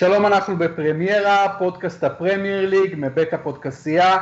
שלום, 0.00 0.26
אנחנו 0.26 0.56
בפרמיירה, 0.58 1.46
פודקאסט 1.58 2.04
הפרמייר 2.04 2.68
ליג 2.68 2.94
מבית 2.96 3.34
הפודקסייה. 3.34 4.16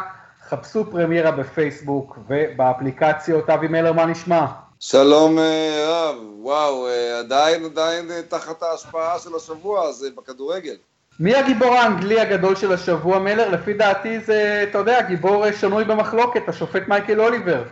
חפשו 0.48 0.90
פרמיירה 0.90 1.30
בפייסבוק 1.30 2.18
ובאפליקציות. 2.28 3.50
אבי 3.50 3.68
מלר, 3.68 3.92
מה 3.92 4.06
נשמע? 4.06 4.46
שלום 4.80 5.38
אה, 5.38 5.84
רב, 5.88 6.16
וואו, 6.40 6.88
אה, 6.88 7.18
עדיין, 7.18 7.64
עדיין 7.64 8.10
אה, 8.10 8.22
תחת 8.28 8.62
ההשפעה 8.62 9.18
של 9.18 9.36
השבוע 9.36 9.88
הזה 9.88 10.08
בכדורגל. 10.16 10.76
מי 11.20 11.34
הגיבור 11.34 11.74
האנגלי 11.74 12.20
הגדול 12.20 12.56
של 12.56 12.72
השבוע, 12.72 13.18
מלר? 13.18 13.50
לפי 13.50 13.72
דעתי 13.72 14.20
זה, 14.20 14.66
אתה 14.70 14.78
יודע, 14.78 15.02
גיבור 15.02 15.52
שנוי 15.52 15.84
במחלוקת, 15.84 16.48
השופט 16.48 16.82
מייקל 16.88 17.20
אוליבר. 17.20 17.62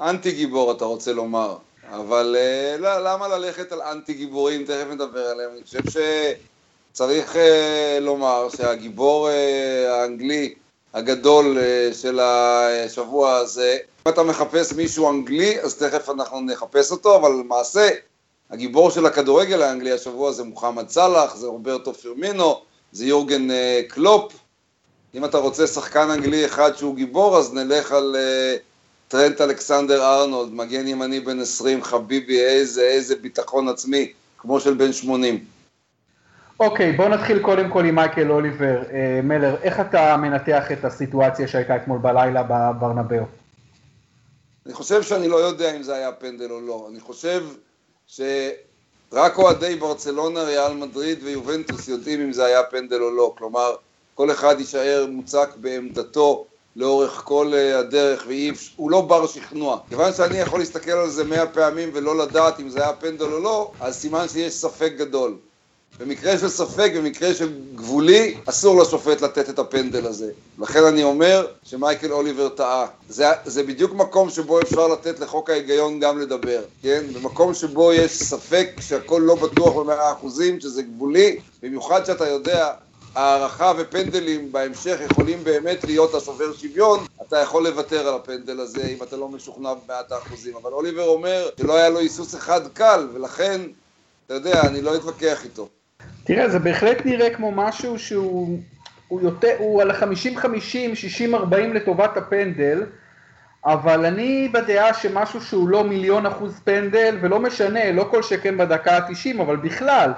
אנטי 0.00 0.32
גיבור 0.32 0.72
אתה 0.72 0.84
רוצה 0.84 1.12
לומר, 1.12 1.56
אבל 1.90 2.36
לא, 2.78 2.98
למה 2.98 3.28
ללכת 3.28 3.72
על 3.72 3.82
אנטי 3.82 4.14
גיבורים, 4.14 4.64
תכף 4.64 4.86
נדבר 4.90 5.20
עליהם, 5.20 5.50
אני 5.54 5.62
חושב 5.62 5.90
שצריך 6.94 7.36
לומר 8.00 8.48
שהגיבור 8.56 9.28
האנגלי 9.88 10.54
הגדול 10.94 11.58
של 11.92 12.20
השבוע 12.20 13.36
הזה 13.36 13.78
אם 14.06 14.12
אתה 14.12 14.22
מחפש 14.22 14.72
מישהו 14.72 15.10
אנגלי, 15.10 15.60
אז 15.60 15.74
תכף 15.74 16.10
אנחנו 16.10 16.40
נחפש 16.40 16.90
אותו, 16.92 17.16
אבל 17.16 17.30
למעשה, 17.30 17.88
הגיבור 18.50 18.90
של 18.90 19.06
הכדורגל 19.06 19.62
האנגלי 19.62 19.92
השבוע 19.92 20.32
זה 20.32 20.44
מוחמד 20.44 20.88
סאלח, 20.88 21.36
זה 21.36 21.46
רוברטו 21.46 21.94
פרמינו, 21.94 22.62
זה 22.92 23.06
יורגן 23.06 23.50
uh, 23.50 23.54
קלופ. 23.88 24.32
אם 25.14 25.24
אתה 25.24 25.38
רוצה 25.38 25.66
שחקן 25.66 26.10
אנגלי 26.10 26.46
אחד 26.46 26.76
שהוא 26.76 26.96
גיבור, 26.96 27.38
אז 27.38 27.54
נלך 27.54 27.92
על 27.92 28.16
uh, 28.16 28.60
טרנט 29.08 29.40
אלכסנדר 29.40 30.04
ארנולד, 30.04 30.52
מגן 30.52 30.88
ימני 30.88 31.20
בן 31.20 31.40
20, 31.40 31.84
חביבי, 31.84 32.40
איזה, 32.40 32.82
איזה 32.82 33.16
ביטחון 33.16 33.68
עצמי, 33.68 34.12
כמו 34.38 34.60
של 34.60 34.74
בן 34.74 34.92
80. 34.92 35.44
אוקיי, 36.60 36.92
okay, 36.92 36.96
בוא 36.96 37.08
נתחיל 37.08 37.38
קודם 37.38 37.70
כל 37.70 37.84
עם 37.84 37.94
מייקל 37.94 38.30
אוליבר. 38.30 38.82
Uh, 38.82 38.92
מלר, 39.22 39.56
איך 39.62 39.80
אתה 39.80 40.16
מנתח 40.16 40.72
את 40.72 40.84
הסיטואציה 40.84 41.48
שהייתה 41.48 41.76
אתמול 41.76 41.98
בלילה 41.98 42.42
בברנבאו? 42.42 43.24
אני 44.66 44.74
חושב 44.74 45.02
שאני 45.02 45.28
לא 45.28 45.36
יודע 45.36 45.76
אם 45.76 45.82
זה 45.82 45.94
היה 45.94 46.12
פנדל 46.12 46.50
או 46.50 46.60
לא. 46.60 46.86
אני 46.90 47.00
חושב 47.00 47.44
שרק 48.06 49.38
אוהדי 49.38 49.76
ברצלונה, 49.76 50.42
ריאל 50.42 50.74
מדריד 50.74 51.18
ויובנטוס 51.22 51.88
יודעים 51.88 52.20
אם 52.20 52.32
זה 52.32 52.44
היה 52.44 52.62
פנדל 52.62 53.02
או 53.02 53.10
לא. 53.10 53.34
כלומר, 53.38 53.74
כל 54.14 54.30
אחד 54.30 54.54
יישאר 54.58 55.06
מוצק 55.10 55.48
בעמדתו 55.56 56.46
לאורך 56.76 57.22
כל 57.24 57.52
אה, 57.54 57.78
הדרך, 57.78 58.26
והוא 58.26 58.90
לא 58.90 59.00
בר 59.00 59.26
שכנוע. 59.26 59.78
כיוון 59.88 60.12
שאני 60.12 60.38
יכול 60.38 60.58
להסתכל 60.58 60.90
על 60.90 61.10
זה 61.10 61.24
מאה 61.24 61.46
פעמים 61.46 61.90
ולא 61.94 62.18
לדעת 62.18 62.60
אם 62.60 62.68
זה 62.68 62.82
היה 62.82 62.92
פנדל 62.92 63.24
או 63.24 63.40
לא, 63.40 63.72
אז 63.80 63.96
סימן 63.96 64.28
שיש 64.28 64.52
ספק 64.52 64.92
גדול. 64.96 65.36
במקרה 65.98 66.38
של 66.38 66.48
ספק, 66.48 66.92
במקרה 66.96 67.34
של 67.34 67.52
גבולי, 67.74 68.34
אסור 68.46 68.82
לשופט 68.82 69.20
לתת 69.20 69.50
את 69.50 69.58
הפנדל 69.58 70.06
הזה. 70.06 70.32
לכן 70.58 70.84
אני 70.84 71.02
אומר 71.02 71.46
שמייקל 71.62 72.12
אוליבר 72.12 72.48
טעה. 72.48 72.86
זה, 73.08 73.26
זה 73.44 73.62
בדיוק 73.62 73.92
מקום 73.92 74.30
שבו 74.30 74.60
אפשר 74.60 74.88
לתת 74.88 75.20
לחוק 75.20 75.50
ההיגיון 75.50 76.00
גם 76.00 76.18
לדבר, 76.18 76.62
כן? 76.82 77.04
במקום 77.12 77.54
שבו 77.54 77.92
יש 77.92 78.22
ספק 78.22 78.70
שהכל 78.80 79.22
לא 79.24 79.34
בטוח 79.34 79.76
במאה 79.76 80.12
אחוזים, 80.12 80.60
שזה 80.60 80.82
גבולי, 80.82 81.40
במיוחד 81.62 82.04
שאתה 82.04 82.28
יודע 82.28 82.72
הערכה 83.14 83.72
ופנדלים 83.78 84.52
בהמשך 84.52 84.98
יכולים 85.10 85.44
באמת 85.44 85.84
להיות 85.84 86.14
השובר 86.14 86.56
שוויון, 86.56 87.06
אתה 87.28 87.38
יכול 87.38 87.68
לוותר 87.68 88.08
על 88.08 88.14
הפנדל 88.14 88.60
הזה 88.60 88.86
אם 88.86 89.02
אתה 89.02 89.16
לא 89.16 89.28
משוכנע 89.28 89.74
במאת 89.74 90.12
האחוזים. 90.12 90.56
אבל 90.56 90.72
אוליבר 90.72 91.08
אומר 91.08 91.48
שלא 91.58 91.74
היה 91.76 91.88
לו 91.88 91.98
היסוס 91.98 92.34
אחד 92.34 92.60
קל, 92.68 93.08
ולכן, 93.12 93.60
אתה 94.26 94.34
יודע, 94.34 94.66
אני 94.66 94.82
לא 94.82 94.94
אתווכח 94.96 95.44
איתו. 95.44 95.68
תראה, 96.24 96.48
זה 96.48 96.58
בהחלט 96.58 97.06
נראה 97.06 97.30
כמו 97.30 97.52
משהו 97.52 97.98
שהוא 97.98 98.58
הוא 99.08 99.20
יותר, 99.20 99.54
הוא 99.58 99.82
על 99.82 99.90
ה-50-50, 99.90 100.44
60-40 101.34 101.54
לטובת 101.74 102.16
הפנדל, 102.16 102.82
אבל 103.64 104.06
אני 104.06 104.48
בדעה 104.52 104.94
שמשהו 104.94 105.40
שהוא 105.40 105.68
לא 105.68 105.84
מיליון 105.84 106.26
אחוז 106.26 106.60
פנדל, 106.64 107.18
ולא 107.20 107.40
משנה, 107.40 107.92
לא 107.92 108.08
כל 108.10 108.22
שכן 108.22 108.58
בדקה 108.58 108.96
ה-90, 108.96 109.42
אבל 109.42 109.56
בכלל, 109.56 110.12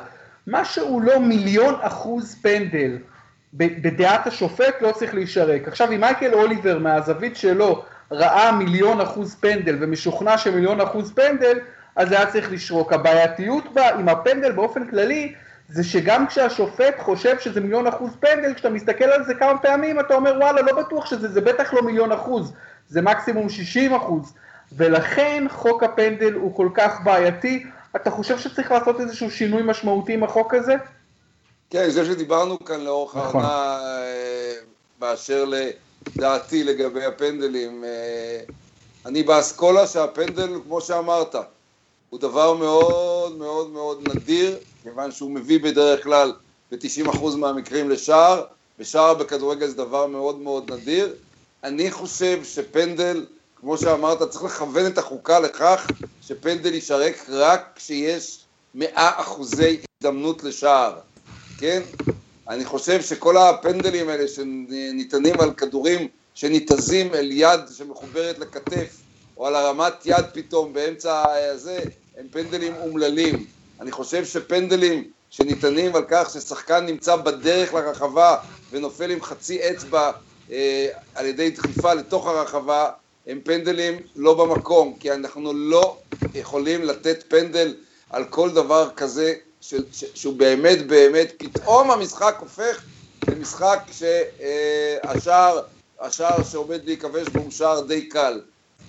מה 0.46 0.64
שהוא 0.64 1.02
לא 1.02 1.20
מיליון 1.20 1.74
אחוז 1.80 2.36
פנדל, 2.42 2.98
בדעת 3.54 4.26
השופט 4.26 4.82
לא 4.82 4.92
צריך 4.92 5.14
להישרק. 5.14 5.68
עכשיו, 5.68 5.92
אם 5.92 6.00
מייקל 6.00 6.34
אוליבר 6.34 6.78
מהזווית 6.78 7.36
שלו 7.36 7.84
ראה 8.10 8.52
מיליון 8.52 9.00
אחוז 9.00 9.34
פנדל 9.34 9.76
ומשוכנע 9.80 10.38
שמיליון 10.38 10.80
אחוז 10.80 11.12
פנדל, 11.12 11.58
אז 11.96 12.12
היה 12.12 12.26
צריך 12.26 12.52
לשרוק. 12.52 12.92
הבעייתיות 12.92 13.74
בה 13.74 13.90
עם 13.90 14.08
הפנדל 14.08 14.52
באופן 14.52 14.86
כללי, 14.86 15.34
זה 15.72 15.84
שגם 15.84 16.26
כשהשופט 16.26 16.94
חושב 17.00 17.40
שזה 17.40 17.60
מיליון 17.60 17.86
אחוז 17.86 18.10
פנדל, 18.20 18.54
כשאתה 18.54 18.70
מסתכל 18.70 19.04
על 19.04 19.24
זה 19.24 19.34
כמה 19.34 19.58
פעמים, 19.58 20.00
אתה 20.00 20.14
אומר 20.14 20.34
וואלה, 20.40 20.62
לא 20.62 20.82
בטוח 20.82 21.06
שזה, 21.06 21.28
זה 21.28 21.40
בטח 21.40 21.74
לא 21.74 21.82
מיליון 21.82 22.12
אחוז, 22.12 22.52
זה 22.88 23.02
מקסימום 23.02 23.48
60 23.48 23.94
אחוז, 23.94 24.32
ולכן 24.76 25.44
חוק 25.50 25.82
הפנדל 25.82 26.32
הוא 26.32 26.56
כל 26.56 26.68
כך 26.74 27.00
בעייתי. 27.04 27.64
אתה 27.96 28.10
חושב 28.10 28.38
שצריך 28.38 28.72
לעשות 28.72 29.00
איזשהו 29.00 29.30
שינוי 29.30 29.62
משמעותי 29.64 30.14
עם 30.14 30.24
החוק 30.24 30.54
הזה? 30.54 30.74
כן, 31.70 31.88
חושב 31.88 32.04
שדיברנו 32.04 32.64
כאן 32.64 32.80
לאורך 32.80 33.16
נכון. 33.16 33.44
העונה 33.44 33.78
אה, 33.84 34.52
באשר 34.98 35.44
לדעתי 35.44 36.64
לגבי 36.64 37.04
הפנדלים. 37.04 37.84
אה, 37.84 38.40
אני 39.06 39.22
באסכולה 39.22 39.86
שהפנדל, 39.86 40.50
כמו 40.64 40.80
שאמרת, 40.80 41.34
הוא 42.10 42.20
דבר 42.20 42.54
מאוד 42.54 43.36
מאוד 43.36 43.70
מאוד 43.70 44.08
נדיר, 44.08 44.58
כיוון 44.82 45.12
שהוא 45.12 45.30
מביא 45.30 45.60
בדרך 45.60 46.04
כלל 46.04 46.32
ב-90% 46.72 47.36
מהמקרים 47.36 47.90
לשער, 47.90 48.44
ושער 48.78 49.14
בכדורגל 49.14 49.66
זה 49.66 49.76
דבר 49.76 50.06
מאוד 50.06 50.38
מאוד 50.38 50.72
נדיר. 50.72 51.14
אני 51.64 51.90
חושב 51.90 52.44
שפנדל, 52.44 53.26
כמו 53.56 53.78
שאמרת, 53.78 54.22
צריך 54.30 54.44
לכוון 54.44 54.86
את 54.86 54.98
החוקה 54.98 55.40
לכך 55.40 55.86
שפנדל 56.22 56.74
יישרק 56.74 57.24
רק 57.28 57.72
כשיש 57.76 58.38
100 58.74 58.90
אחוזי 58.94 59.80
הזדמנות 60.02 60.44
לשער, 60.44 60.98
כן? 61.58 61.82
אני 62.48 62.64
חושב 62.64 63.02
שכל 63.02 63.36
הפנדלים 63.36 64.08
האלה 64.08 64.28
שניתנים 64.28 65.40
על 65.40 65.52
כדורים 65.52 66.08
שניתזים 66.34 67.14
אל 67.14 67.28
יד 67.32 67.60
שמחוברת 67.76 68.38
לכתף, 68.38 68.96
או 69.36 69.46
על 69.46 69.54
הרמת 69.54 69.92
יד 70.04 70.24
פתאום 70.32 70.72
באמצע 70.72 71.24
הזה, 71.52 71.80
הם 72.18 72.26
פנדלים 72.30 72.74
אומללים. 72.76 73.46
אני 73.82 73.92
חושב 73.92 74.24
שפנדלים 74.24 75.10
שניתנים 75.30 75.96
על 75.96 76.04
כך 76.08 76.30
ששחקן 76.30 76.86
נמצא 76.86 77.16
בדרך 77.16 77.74
לרחבה 77.74 78.36
ונופל 78.70 79.10
עם 79.10 79.22
חצי 79.22 79.70
אצבע 79.70 80.10
אה, 80.50 80.88
על 81.14 81.26
ידי 81.26 81.50
דחיפה 81.50 81.94
לתוך 81.94 82.26
הרחבה, 82.26 82.90
הם 83.26 83.40
פנדלים 83.44 84.00
לא 84.16 84.34
במקום, 84.34 84.96
כי 85.00 85.12
אנחנו 85.12 85.52
לא 85.52 85.98
יכולים 86.34 86.84
לתת 86.84 87.24
פנדל 87.28 87.74
על 88.10 88.24
כל 88.24 88.50
דבר 88.50 88.90
כזה 88.96 89.34
ש, 89.60 89.74
ש, 89.92 90.04
שהוא 90.14 90.34
באמת 90.34 90.86
באמת, 90.86 91.32
פתאום 91.38 91.90
המשחק 91.90 92.36
הופך 92.40 92.82
למשחק 93.28 93.78
שהשער, 93.92 95.60
אה, 96.02 96.44
שעומד 96.50 96.84
להיכבש 96.84 97.28
בו 97.28 97.40
הוא 97.40 97.50
שער 97.50 97.80
די 97.80 98.08
קל. 98.08 98.40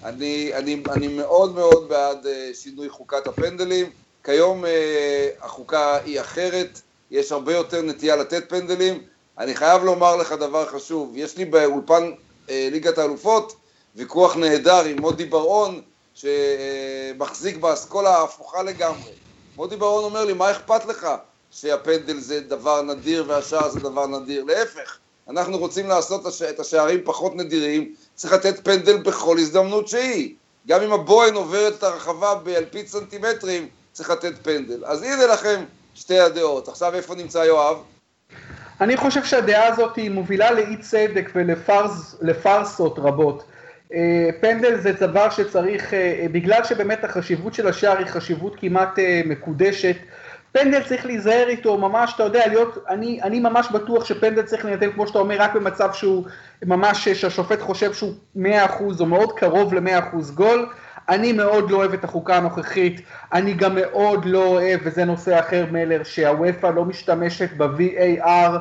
אני, 0.03 0.51
אני, 0.53 0.83
אני 0.91 1.07
מאוד 1.07 1.55
מאוד 1.55 1.89
בעד 1.89 2.27
אה, 2.27 2.49
שינוי 2.53 2.89
חוקת 2.89 3.27
הפנדלים. 3.27 4.02
כיום 4.23 4.65
אה, 4.65 5.29
החוקה 5.41 5.97
היא 6.05 6.21
אחרת, 6.21 6.81
יש 7.11 7.31
הרבה 7.31 7.53
יותר 7.53 7.81
נטייה 7.81 8.15
לתת 8.15 8.49
פנדלים. 8.49 9.03
אני 9.37 9.55
חייב 9.55 9.83
לומר 9.83 10.15
לך 10.15 10.31
דבר 10.31 10.65
חשוב, 10.65 11.11
יש 11.15 11.37
לי 11.37 11.45
באולפן 11.45 12.11
אה, 12.49 12.67
ליגת 12.71 12.97
האלופות 12.97 13.55
ויכוח 13.95 14.35
נהדר 14.35 14.83
עם 14.83 15.01
מודי 15.01 15.25
בר-און 15.25 15.81
שמחזיק 16.13 17.57
באסכולה 17.57 18.17
ההפוכה 18.17 18.63
לגמרי. 18.63 19.11
מודי 19.55 19.75
בר-און 19.75 20.03
אומר 20.03 20.25
לי, 20.25 20.33
מה 20.33 20.51
אכפת 20.51 20.85
לך 20.85 21.07
שהפנדל 21.51 22.19
זה 22.19 22.39
דבר 22.39 22.81
נדיר 22.81 23.25
והשער 23.27 23.69
זה 23.69 23.79
דבר 23.79 24.07
נדיר? 24.07 24.43
להפך, 24.43 24.97
אנחנו 25.29 25.57
רוצים 25.57 25.87
לעשות 25.87 26.21
את 26.49 26.59
השערים 26.59 26.99
פחות 27.03 27.35
נדירים, 27.35 27.93
צריך 28.15 28.33
לתת 28.33 28.63
פנדל 28.63 28.97
בכל 28.97 29.37
הזדמנות 29.37 29.87
שהיא. 29.87 30.35
גם 30.67 30.81
אם 30.81 30.93
הבוהן 30.93 31.33
עוברת 31.33 31.73
את 31.73 31.83
הרחבה 31.83 32.35
באלפית 32.35 32.87
סנטימטרים, 32.87 33.67
צריך 33.93 34.09
לתת 34.09 34.33
פנדל. 34.43 34.85
אז 34.85 35.03
הנה 35.03 35.25
לכם 35.33 35.63
שתי 35.95 36.19
הדעות. 36.19 36.67
עכשיו 36.67 36.95
איפה 36.95 37.15
נמצא 37.15 37.37
יואב? 37.37 37.77
אני 38.81 38.97
חושב 38.97 39.23
שהדעה 39.23 39.67
הזאת 39.67 39.95
היא 39.95 40.11
מובילה 40.11 40.51
לאי 40.51 40.77
צדק 40.77 41.29
ולפרסות 41.35 42.99
רבות. 42.99 43.43
אה, 43.93 44.29
פנדל 44.41 44.79
זה 44.79 44.91
דבר 44.91 45.29
שצריך, 45.29 45.93
אה, 45.93 46.25
בגלל 46.31 46.63
שבאמת 46.63 47.03
החשיבות 47.03 47.53
של 47.53 47.67
השער 47.67 47.97
היא 47.97 48.07
חשיבות 48.07 48.55
כמעט 48.59 48.99
אה, 48.99 49.21
מקודשת, 49.25 49.95
פנדל 50.51 50.83
צריך 50.83 51.05
להיזהר 51.05 51.47
איתו, 51.47 51.77
ממש, 51.77 52.11
אתה 52.15 52.23
יודע, 52.23 52.47
להיות, 52.47 52.77
אני, 52.89 53.21
אני 53.21 53.39
ממש 53.39 53.67
בטוח 53.71 54.05
שפנדל 54.05 54.41
צריך 54.41 54.65
להינתן, 54.65 54.91
כמו 54.91 55.07
שאתה 55.07 55.19
אומר, 55.19 55.35
רק 55.41 55.55
במצב 55.55 55.93
שהוא 55.93 56.25
ממש, 56.65 57.09
שהשופט 57.09 57.61
חושב 57.61 57.93
שהוא 57.93 58.13
100% 58.37 58.39
או 58.99 59.05
מאוד 59.05 59.31
קרוב 59.39 59.73
ל-100% 59.73 60.31
גול, 60.33 60.69
אני 61.09 61.31
מאוד 61.31 61.71
לא 61.71 61.77
אוהב 61.77 61.93
את 61.93 62.03
החוקה 62.03 62.37
הנוכחית, 62.37 63.01
אני 63.33 63.53
גם 63.53 63.75
מאוד 63.75 64.25
לא 64.25 64.45
אוהב, 64.45 64.79
וזה 64.83 65.05
נושא 65.05 65.39
אחר 65.39 65.65
מלר, 65.71 66.03
שהוופא 66.03 66.67
לא 66.67 66.85
משתמשת 66.85 67.49
ב-VAR, 67.57 68.51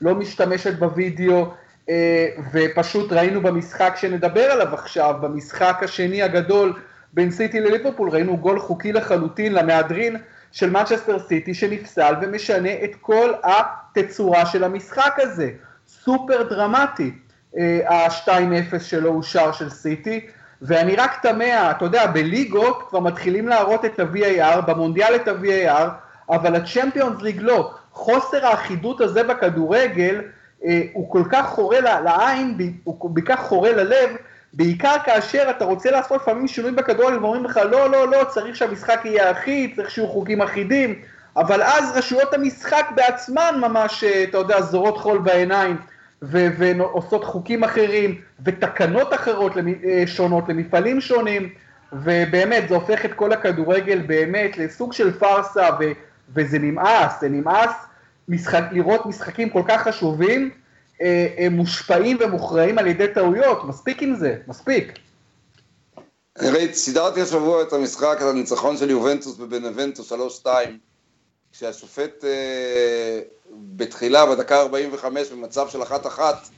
לא 0.00 0.14
משתמשת 0.14 0.78
בווידאו, 0.78 1.50
אה, 1.88 2.28
ופשוט 2.52 3.12
ראינו 3.12 3.40
במשחק 3.40 3.94
שנדבר 3.96 4.44
עליו 4.44 4.74
עכשיו, 4.74 5.14
במשחק 5.20 5.78
השני 5.82 6.22
הגדול 6.22 6.72
בין 7.12 7.30
סיטי 7.30 7.60
לליברפול, 7.60 8.10
ראינו 8.10 8.36
גול 8.36 8.58
חוקי 8.58 8.92
לחלוטין 8.92 9.52
למהדרין 9.52 10.16
של 10.52 10.70
מצ'סטר 10.70 11.18
סיטי 11.18 11.54
שנפסל 11.54 12.14
ומשנה 12.22 12.70
את 12.84 12.90
כל 13.00 13.32
התצורה 13.42 14.46
של 14.46 14.64
המשחק 14.64 15.14
הזה. 15.18 15.50
סופר 15.88 16.42
דרמטי, 16.42 17.10
אה, 17.58 17.80
ה-2-0 17.88 18.78
שלו 18.78 19.10
אושר 19.14 19.52
של 19.52 19.70
סיטי, 19.70 20.26
ואני 20.62 20.96
רק 20.96 21.18
תמה, 21.22 21.70
אתה 21.70 21.84
יודע, 21.84 22.06
בליגות 22.06 22.82
כבר 22.88 23.00
מתחילים 23.00 23.48
להראות 23.48 23.84
את 23.84 24.00
ה-VAR, 24.00 24.60
במונדיאל 24.60 25.14
את 25.14 25.28
ה-VAR, 25.28 25.88
אבל 26.30 26.56
הצ'מפיונס 26.56 27.22
ליג 27.22 27.40
לא. 27.40 27.70
חוסר 27.92 28.46
האחידות 28.46 29.00
הזה 29.00 29.22
בכדורגל 29.22 30.20
אה, 30.64 30.82
הוא 30.92 31.10
כל 31.10 31.22
כך 31.30 31.48
חורה 31.48 31.80
לעין, 31.80 32.56
הוא 32.84 33.00
כל 33.00 33.20
כך 33.24 33.40
חורה 33.40 33.72
ללב, 33.72 34.10
בעיקר 34.52 34.94
כאשר 35.04 35.46
אתה 35.50 35.64
רוצה 35.64 35.90
לעשות 35.90 36.22
לפעמים 36.22 36.48
שינוי 36.48 36.72
בכדורגל 36.72 37.18
ואומרים 37.18 37.44
לך 37.44 37.60
לא, 37.70 37.90
לא, 37.90 38.08
לא, 38.08 38.24
צריך 38.24 38.56
שהמשחק 38.56 39.00
יהיה 39.04 39.30
אחיד, 39.30 39.76
צריך 39.76 39.90
שיהיו 39.90 40.08
חוקים 40.08 40.42
אחידים, 40.42 40.94
אבל 41.36 41.62
אז 41.62 41.96
רשויות 41.96 42.34
המשחק 42.34 42.86
בעצמן 42.94 43.54
ממש, 43.60 44.04
אה, 44.04 44.22
אתה 44.22 44.38
יודע, 44.38 44.60
זורות 44.60 44.98
חול 44.98 45.18
בעיניים 45.18 45.76
ועושות 46.22 47.24
חוקים 47.24 47.64
אחרים 47.64 48.20
ותקנות 48.44 49.14
אחרות 49.14 49.52
אה, 49.56 50.02
שונות 50.06 50.48
למפעלים 50.48 51.00
שונים, 51.00 51.48
ובאמת 51.92 52.68
זה 52.68 52.74
הופך 52.74 53.04
את 53.04 53.12
כל 53.12 53.32
הכדורגל 53.32 53.98
באמת 53.98 54.58
לסוג 54.58 54.92
של 54.92 55.18
פארסה 55.18 55.68
ו- 55.80 55.92
וזה 56.34 56.58
נמאס, 56.58 57.12
זה 57.20 57.28
נמאס 57.28 57.70
משחק, 58.28 58.64
לראות 58.72 59.06
משחקים 59.06 59.50
כל 59.50 59.62
כך 59.68 59.82
חשובים 59.82 60.50
אה, 61.02 61.26
אה, 61.38 61.48
מושפעים 61.50 62.16
ומוכרעים 62.20 62.78
על 62.78 62.86
ידי 62.86 63.08
טעויות, 63.14 63.64
מספיק 63.64 64.02
עם 64.02 64.14
זה, 64.14 64.36
מספיק. 64.48 64.98
אני 66.40 66.50
ראיתי, 66.50 66.74
סידרתי 66.74 67.20
השבוע 67.20 67.62
את 67.62 67.72
המשחק, 67.72 68.16
את 68.16 68.22
הניצחון 68.22 68.76
של 68.76 68.90
יובנטוס 68.90 69.36
בבנבנטו 69.36 70.02
3-2, 70.42 70.46
כשהשופט 71.52 72.24
אה, 72.24 73.20
בתחילה, 73.76 74.26
בדקה 74.26 74.60
45, 74.60 75.28
במצב 75.28 75.68
של 75.68 75.82
אחת-אחת, 75.82 76.48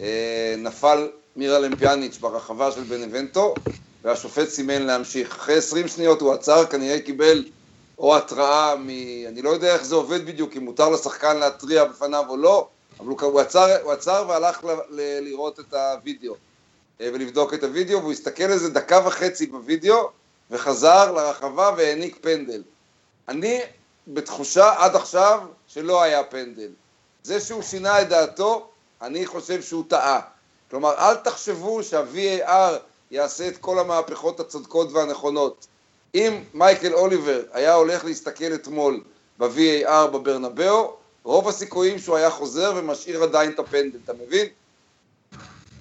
אה, 0.00 0.54
נפל 0.58 1.08
מירה 1.36 1.58
למפיאניץ' 1.58 2.18
ברחבה 2.18 2.70
של 2.70 2.82
בנבנטו, 2.82 3.54
והשופט 4.02 4.48
סימן 4.48 4.82
להמשיך. 4.82 5.36
אחרי 5.36 5.56
20 5.56 5.88
שניות 5.88 6.20
הוא 6.20 6.32
עצר, 6.32 6.66
כנראה 6.66 7.00
קיבל 7.00 7.44
או 7.98 8.16
התראה 8.16 8.76
מ... 8.76 8.88
אני 9.28 9.42
לא 9.42 9.50
יודע 9.50 9.74
איך 9.74 9.84
זה 9.84 9.94
עובד 9.94 10.26
בדיוק, 10.26 10.56
אם 10.56 10.64
מותר 10.64 10.88
לשחקן 10.88 11.36
להתריע 11.36 11.84
בפניו 11.84 12.24
או 12.28 12.36
לא, 12.36 12.68
אבל 13.00 13.08
הוא, 13.08 13.20
הוא, 13.20 13.40
עצר, 13.40 13.82
הוא 13.82 13.92
עצר 13.92 14.24
והלך 14.28 14.64
ל, 14.64 14.70
ל, 14.70 15.20
לראות 15.20 15.60
את 15.60 15.74
הוידאו 15.74 16.34
אה, 17.00 17.10
ולבדוק 17.12 17.54
את 17.54 17.64
הוידאו, 17.64 18.00
והוא 18.00 18.12
הסתכל 18.12 18.50
איזה 18.50 18.70
דקה 18.70 19.00
וחצי 19.06 19.46
בוידאו 19.46 20.10
וחזר 20.50 21.12
לרחבה 21.12 21.70
והעניק 21.76 22.18
פנדל. 22.20 22.62
אני 23.28 23.60
בתחושה 24.08 24.72
עד 24.78 24.96
עכשיו 24.96 25.40
שלא 25.68 26.02
היה 26.02 26.24
פנדל. 26.24 26.70
זה 27.22 27.40
שהוא 27.40 27.62
שינה 27.62 28.00
את 28.02 28.08
דעתו, 28.08 28.68
אני 29.02 29.26
חושב 29.26 29.62
שהוא 29.62 29.84
טעה. 29.88 30.20
כלומר, 30.70 30.94
אל 30.98 31.14
תחשבו 31.14 31.82
שה-VAR 31.82 32.72
יעשה 33.10 33.48
את 33.48 33.56
כל 33.56 33.78
המהפכות 33.78 34.40
הצודקות 34.40 34.92
והנכונות. 34.92 35.66
אם 36.14 36.42
מייקל 36.54 36.94
אוליבר 36.94 37.40
היה 37.52 37.74
הולך 37.74 38.04
להסתכל 38.04 38.54
אתמול 38.54 39.00
ב-VAR 39.38 40.06
בברנבאו, 40.12 40.96
רוב 41.24 41.48
הסיכויים 41.48 41.98
שהוא 41.98 42.16
היה 42.16 42.30
חוזר 42.30 42.72
ומשאיר 42.76 43.22
עדיין 43.22 43.50
את 43.50 43.58
הפנדל, 43.58 43.98
אתה 44.04 44.12
מבין? 44.26 44.46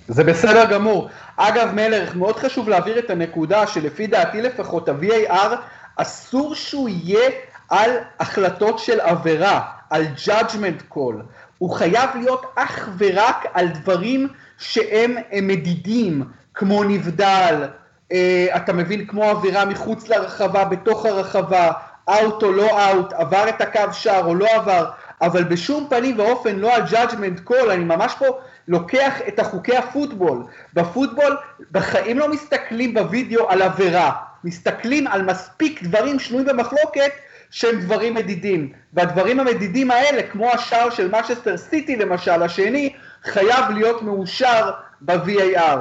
זה 0.08 0.24
בסדר 0.24 0.66
גמור. 0.72 1.10
אגב, 1.38 1.72
מלר, 1.74 2.10
מאוד 2.16 2.36
חשוב 2.36 2.70
להעביר 2.70 3.00
את 3.00 3.10
הנקודה 3.10 3.68
שלפי 3.68 4.08
דעתי 4.08 4.42
לפחות, 4.42 4.90
ה-VAR 4.90 5.56
אסור 5.96 6.56
שהוא 6.56 6.90
יהיה 6.90 7.30
על 7.70 7.92
החלטות 8.20 8.80
של 8.80 9.00
עבירה, 9.00 9.62
על 9.90 10.06
judgment 10.26 10.94
call. 10.94 11.16
הוא 11.58 11.70
חייב 11.70 12.10
להיות 12.16 12.46
אך 12.56 12.90
ורק 12.98 13.46
על 13.54 13.68
דברים 13.68 14.28
שהם 14.58 15.16
מדידים, 15.42 16.24
כמו 16.54 16.84
נבדל, 16.84 17.68
אה, 18.12 18.48
אתה 18.56 18.74
מבין, 18.74 19.06
כמו 19.06 19.24
עבירה 19.24 19.66
מחוץ 19.66 20.10
לרחבה, 20.10 20.66
בתוך 20.66 21.06
הרחבה, 21.06 21.72
אאוט 22.10 22.44
או 22.44 22.52
לא 22.52 22.90
אאוט, 22.90 23.14
עבר 23.14 23.50
את 23.50 23.62
הקו 23.62 23.94
שער 23.94 24.26
או 24.26 24.36
לא 24.36 24.48
עבר, 24.56 24.90
אבל 25.22 25.44
בשום 25.44 25.88
פנים 25.90 26.20
ואופן 26.20 26.56
לא 26.56 26.76
על 26.76 26.84
judgment 26.84 27.50
call, 27.50 27.72
אני 27.72 27.84
ממש 27.84 28.16
פה 28.20 28.26
לוקח 28.68 29.14
את 29.28 29.40
החוקי 29.40 29.78
הפוטבול. 29.78 30.44
בפוטבול 30.74 31.38
בחיים 31.72 32.20
לא 32.20 32.32
מסתכלים 32.32 32.94
בווידאו 32.94 33.50
על 33.50 33.62
עבירה, 33.62 34.12
מסתכלים 34.44 35.08
על 35.08 35.22
מספיק 35.22 35.84
דברים 35.84 36.20
שנויים 36.20 36.48
במחלוקת 36.48 37.12
שהם 37.56 37.80
דברים 37.80 38.14
מדידים. 38.14 38.74
והדברים 38.94 39.40
המדידים 39.40 39.92
האלה, 39.92 40.32
כמו 40.32 40.52
השער 40.52 40.90
של 40.90 41.12
משסטר 41.12 41.58
סיטי 41.58 41.96
למשל, 41.96 42.44
השני, 42.44 42.96
חייב 43.24 43.70
להיות 43.74 44.02
מאושר 44.02 44.72
ב-VAR. 45.02 45.78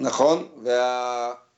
נכון, 0.00 0.48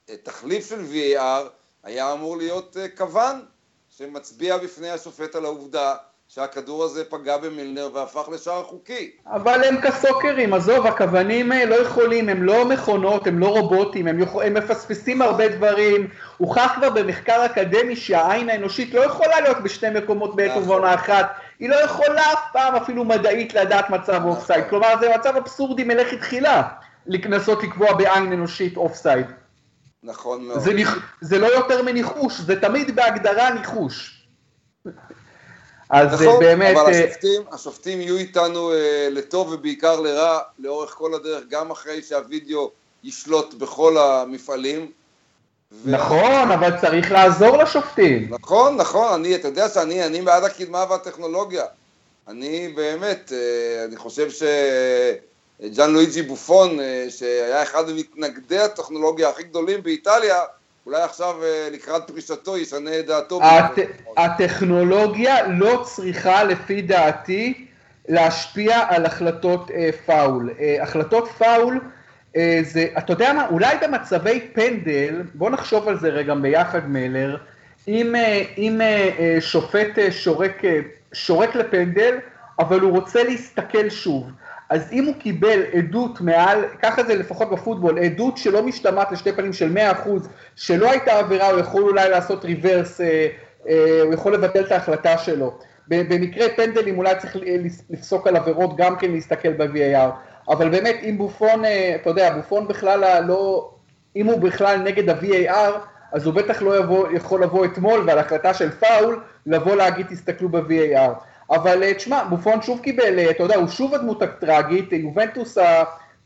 והתחליף 0.09 0.69
של 0.69 0.81
VAR 0.93 1.49
היה 1.83 2.13
אמור 2.13 2.37
להיות 2.37 2.77
אה, 2.77 2.89
כוון, 2.89 3.45
שמצביע 3.89 4.59
בפני 4.59 4.91
השופט 4.91 5.35
על 5.35 5.45
העובדה 5.45 5.95
שהכדור 6.35 6.85
הזה 6.85 7.05
פגע 7.05 7.37
במילנר 7.37 7.89
והפך 7.95 8.29
לשער 8.33 8.63
חוקי. 8.65 9.11
אבל 9.27 9.65
הם 9.65 9.81
כסוקרים, 9.81 10.55
עזוב, 10.55 10.87
הכוונים 10.87 11.53
אה, 11.53 11.65
לא 11.65 11.75
יכולים, 11.75 12.29
הם 12.29 12.43
לא 12.43 12.69
מכונות, 12.69 13.27
הם 13.27 13.39
לא 13.39 13.47
רובוטים, 13.47 14.07
הם, 14.07 14.21
יכול, 14.21 14.45
הם 14.45 14.55
מפספסים 14.55 15.23
הרבה 15.23 15.49
דברים. 15.49 16.09
הוכח 16.37 16.73
כבר 16.77 16.91
במחקר 16.91 17.47
אקדמי 17.47 17.97
שהעין 17.97 18.51
האנושית 18.51 18.95
לא 18.95 19.01
יכולה 19.01 19.41
להיות 19.41 19.59
בשני 19.63 20.01
מקומות 20.01 20.37
בעת 20.37 20.51
נכון. 20.51 20.63
ובעונה 20.63 20.95
אחת. 20.95 21.33
היא 21.59 21.69
לא 21.69 21.77
יכולה 21.85 22.33
אף 22.33 22.53
פעם 22.53 22.75
אפילו 22.75 23.05
מדעית 23.05 23.55
לדעת 23.55 23.91
מצב 23.91 24.23
אופסייד. 24.25 24.59
נכון. 24.59 24.71
כלומר, 24.71 25.01
זה 25.01 25.15
מצב 25.19 25.37
אבסורדי 25.37 25.85
מלכתחילה, 25.85 26.63
לנסות 27.07 27.63
לקבוע 27.63 27.93
בעין 27.93 28.33
אנושית 28.33 28.77
אופסייד. 28.77 29.27
נכון 30.03 30.45
מאוד. 30.45 30.61
זה, 30.61 30.73
זה 31.21 31.39
לא 31.39 31.47
יותר 31.47 31.83
מניחוש, 31.83 32.41
זה 32.41 32.61
תמיד 32.61 32.97
בהגדרה 32.97 33.51
ניחוש. 33.51 34.21
אז 35.91 36.23
נכון, 36.23 36.41
באמת... 36.41 36.77
אבל 36.77 36.93
אה, 36.93 37.05
השופטים, 37.05 37.43
השופטים 37.53 38.01
יהיו 38.01 38.17
איתנו 38.17 38.73
אה, 38.73 39.09
לטוב 39.11 39.53
ובעיקר 39.53 40.01
לרע 40.01 40.39
לאורך 40.59 40.91
כל 40.91 41.15
הדרך, 41.15 41.45
גם 41.51 41.71
אחרי 41.71 42.03
שהווידאו 42.03 42.71
ישלוט 43.05 43.55
בכל 43.55 43.99
המפעלים. 43.99 44.91
ו... 45.73 45.91
נכון, 45.91 46.51
אבל 46.51 46.81
צריך 46.81 47.13
לעזור 47.13 47.57
לשופטים. 47.57 48.29
נכון, 48.41 48.77
נכון, 48.77 49.13
אני, 49.13 49.35
אתה 49.35 49.49
יודע 49.49 49.69
שאני 49.69 50.07
אני 50.07 50.23
בעד 50.23 50.45
הקדמה 50.45 50.85
והטכנולוגיה. 50.91 51.65
אני 52.29 52.69
באמת, 52.69 53.33
אה, 53.33 53.85
אני 53.85 53.97
חושב 53.97 54.29
שג'אן 55.61 55.91
לואיג'י 55.91 56.23
בופון, 56.23 56.81
אה, 56.81 57.07
שהיה 57.09 57.63
אחד 57.63 57.91
ממתנגדי 57.91 58.59
הטכנולוגיה 58.59 59.29
הכי 59.29 59.43
גדולים 59.43 59.83
באיטליה, 59.83 60.39
אולי 60.87 61.03
עכשיו 61.03 61.43
אה, 61.43 61.69
לקראת 61.73 62.11
פרישתו 62.11 62.59
ישנה 62.59 62.99
את 62.99 63.07
דעתו. 63.07 63.43
הט... 63.43 63.79
הטכנולוגיה 64.17 65.49
לא 65.49 65.83
צריכה 65.87 66.45
לפי 66.45 66.83
דעתי 66.83 67.67
להשפיע 68.09 68.81
על 68.89 69.07
החלטות 69.07 69.71
אה, 69.71 69.91
פאול. 70.07 70.51
אה, 70.61 70.83
החלטות 70.83 71.29
פאול 71.29 71.81
אה, 72.37 72.61
זה, 72.63 72.87
אתה 72.99 73.13
יודע 73.13 73.33
מה, 73.33 73.47
אולי 73.49 73.77
במצבי 73.83 74.49
פנדל, 74.53 75.23
בוא 75.35 75.51
נחשוב 75.51 75.89
על 75.89 75.99
זה 75.99 76.09
רגע 76.09 76.35
ביחד 76.35 76.89
מלר, 76.89 77.37
אם, 77.89 78.17
אה, 78.17 78.45
אם 78.59 78.81
אה, 78.81 79.11
אה, 79.19 79.37
שופט 79.41 79.99
אה, 79.99 80.13
שורק, 80.13 80.65
אה, 80.65 80.81
שורק 81.13 81.55
לפנדל, 81.55 82.19
אבל 82.59 82.81
הוא 82.81 82.91
רוצה 82.91 83.23
להסתכל 83.23 83.91
שוב. 83.91 84.31
אז 84.71 84.93
אם 84.93 85.05
הוא 85.05 85.15
קיבל 85.19 85.63
עדות 85.73 86.21
מעל, 86.21 86.65
ככה 86.83 87.03
זה 87.03 87.15
לפחות 87.15 87.51
בפוטבול, 87.51 87.99
עדות 87.99 88.37
שלא 88.37 88.63
משתמעת 88.63 89.13
לשתי 89.13 89.33
פנים 89.33 89.53
של 89.53 89.77
100%, 90.05 90.09
שלא 90.57 90.91
הייתה 90.91 91.19
עבירה, 91.19 91.51
הוא 91.51 91.61
יכול 91.61 91.83
אולי 91.83 92.11
לעשות 92.11 92.45
ריברס, 92.45 93.01
אה, 93.01 93.29
אה, 93.69 94.01
הוא 94.05 94.15
יכול 94.15 94.35
לבטל 94.35 94.65
את 94.65 94.73
ההחלטה 94.73 95.19
שלו. 95.19 95.59
במקרה 95.89 96.47
פנדלים 96.57 96.99
אולי 96.99 97.15
צריך 97.19 97.37
לפסוק 97.91 98.27
על 98.27 98.37
עבירות 98.37 98.77
גם 98.77 98.97
כן 98.97 99.11
להסתכל 99.11 99.53
ב-VAR, 99.53 100.11
אבל 100.49 100.69
באמת 100.69 100.97
אם 101.03 101.19
בופון, 101.19 101.65
אה, 101.65 101.97
אתה 102.01 102.11
יודע, 102.11 102.37
בופון 102.37 102.69
בכלל 102.69 103.25
לא, 103.25 103.71
אם 104.17 104.27
הוא 104.27 104.41
בכלל 104.41 104.77
נגד 104.83 105.09
ה-VAR, 105.09 105.79
אז 106.13 106.27
הוא 106.27 106.35
בטח 106.35 106.63
לא 106.63 106.79
יבוא, 106.79 107.09
יכול 107.13 107.43
לבוא 107.43 107.65
אתמול 107.65 108.05
ועל 108.07 108.19
החלטה 108.19 108.55
של 108.55 108.71
פאול, 108.71 109.23
לבוא 109.47 109.77
להגיד 109.77 110.07
תסתכלו 110.07 110.49
ב-VAR. 110.49 111.30
אבל 111.51 111.83
אה, 111.83 111.95
תשמע, 111.95 112.25
בופון 112.25 112.63
שוב 112.63 112.81
קיבל, 112.81 113.19
אה, 113.19 113.31
אתה 113.31 113.43
יודע, 113.43 113.57
הוא 113.57 113.69
שוב 113.69 113.95
הדמות 113.95 114.23
הטראגית, 114.23 114.93
יובנטוס 114.93 115.59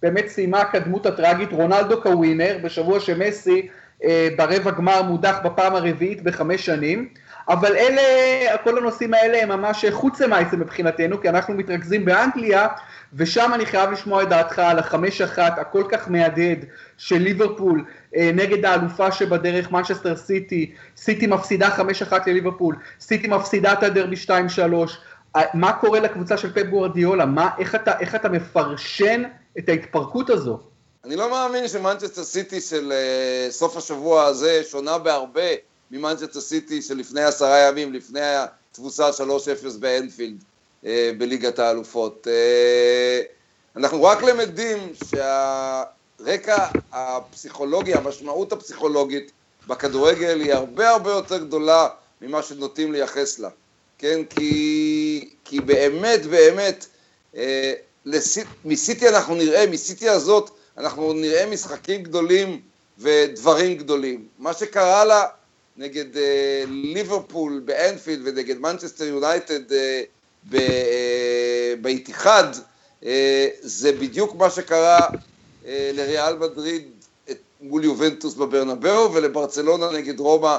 באמת 0.02 0.28
סיימה 0.28 0.64
כדמות 0.64 1.06
הטראגית, 1.06 1.52
רונלדו 1.52 2.02
כווינר, 2.02 2.58
בשבוע 2.62 3.00
שמסי 3.00 3.68
ברבע 4.36 4.70
גמר 4.70 5.02
מודח 5.02 5.38
בפעם 5.44 5.74
הרביעית 5.74 6.22
בחמש 6.22 6.66
שנים. 6.66 7.08
אבל 7.48 7.76
אלה, 7.76 8.02
כל 8.64 8.78
הנושאים 8.78 9.14
האלה 9.14 9.42
הם 9.42 9.48
ממש 9.48 9.84
חוץ 9.90 10.20
למעשה 10.20 10.56
מבחינתנו, 10.56 11.20
כי 11.20 11.28
אנחנו 11.28 11.54
מתרכזים 11.54 12.04
באנגליה, 12.04 12.66
ושם 13.14 13.50
אני 13.54 13.66
חייב 13.66 13.90
לשמוע 13.90 14.22
את 14.22 14.28
דעתך 14.28 14.58
על 14.58 14.78
החמש 14.78 15.20
אחת 15.20 15.58
הכל 15.58 15.84
כך 15.90 16.10
מהדהד 16.10 16.64
של 16.98 17.18
ליברפול 17.18 17.84
אה, 18.16 18.30
נגד 18.34 18.64
האלופה 18.64 19.12
שבדרך, 19.12 19.72
מנצ'סטר 19.72 20.16
סיטי, 20.16 20.72
סיטי 20.96 21.26
מפסידה 21.26 21.70
חמש 21.70 22.02
אחת 22.02 22.26
לליברפול, 22.26 22.76
סיטי 23.00 23.28
מפסידה 23.28 23.72
את 23.72 23.82
הדרבי 23.82 24.16
שתיים 24.16 24.48
שלוש, 24.48 24.96
אה, 24.96 25.00
מה 25.54 25.72
קורה 25.72 26.00
לקבוצה 26.00 26.36
של 26.36 26.52
פפ 26.52 26.66
גוארדיולה, 26.70 27.26
מה, 27.26 27.50
איך, 27.58 27.74
אתה, 27.74 27.98
איך 28.00 28.14
אתה 28.14 28.28
מפרשן 28.28 29.22
את 29.58 29.68
ההתפרקות 29.68 30.30
הזו? 30.30 30.58
אני 31.04 31.16
לא 31.16 31.30
מאמין 31.30 31.68
שמנצ'סטר 31.68 32.24
סיטי 32.24 32.60
של 32.60 32.92
אה, 32.92 33.52
סוף 33.52 33.76
השבוע 33.76 34.24
הזה 34.24 34.62
שונה 34.70 34.98
בהרבה 34.98 35.50
ממנצ'סטר 35.90 36.40
סיטי 36.40 36.82
של 36.82 36.96
לפני 36.96 37.22
עשרה 37.22 37.58
ימים, 37.58 37.92
לפני 37.92 38.20
התבוסה 38.72 39.10
3-0 39.10 39.12
באנפילד 39.80 40.44
אה, 40.86 41.10
בליגת 41.18 41.58
האלופות. 41.58 42.28
אה, 42.30 43.20
אנחנו 43.76 44.04
רק 44.04 44.22
למדים 44.22 44.78
שהרקע 45.08 46.66
הפסיכולוגי, 46.92 47.94
המשמעות 47.94 48.52
הפסיכולוגית 48.52 49.32
בכדורגל 49.66 50.40
היא 50.40 50.52
הרבה 50.52 50.90
הרבה 50.90 51.10
יותר 51.10 51.38
גדולה 51.38 51.88
ממה 52.22 52.42
שנוטים 52.42 52.92
לייחס 52.92 53.38
לה, 53.38 53.48
כן? 53.98 54.20
כי, 54.30 54.93
כי 55.44 55.60
באמת 55.60 56.26
באמת 56.26 56.86
אה, 57.36 57.72
מסיטי 58.64 59.08
אנחנו 59.08 59.34
נראה, 59.34 59.66
מסיטי 59.66 60.08
הזאת 60.08 60.50
אנחנו 60.78 61.12
נראה 61.12 61.46
משחקים 61.46 62.02
גדולים 62.02 62.60
ודברים 62.98 63.74
גדולים. 63.76 64.28
מה 64.38 64.52
שקרה 64.52 65.04
לה 65.04 65.26
נגד 65.76 66.16
אה, 66.16 66.64
ליברפול 66.66 67.62
באנפילד 67.64 68.20
ונגד 68.24 68.58
מנצ'סטר 68.58 69.04
יונייטד 69.04 69.72
אה, 69.72 70.02
אה, 70.54 71.74
באיתיחד, 71.80 72.44
זה 73.60 73.92
בדיוק 73.92 74.34
מה 74.34 74.50
שקרה 74.50 75.00
לריאל 75.66 76.36
מדריד 76.38 76.88
מול 77.60 77.84
יובנטוס 77.84 78.34
בברנבאו 78.34 79.14
ולברצלונה 79.14 79.90
נגד 79.90 80.20
רומא 80.20 80.56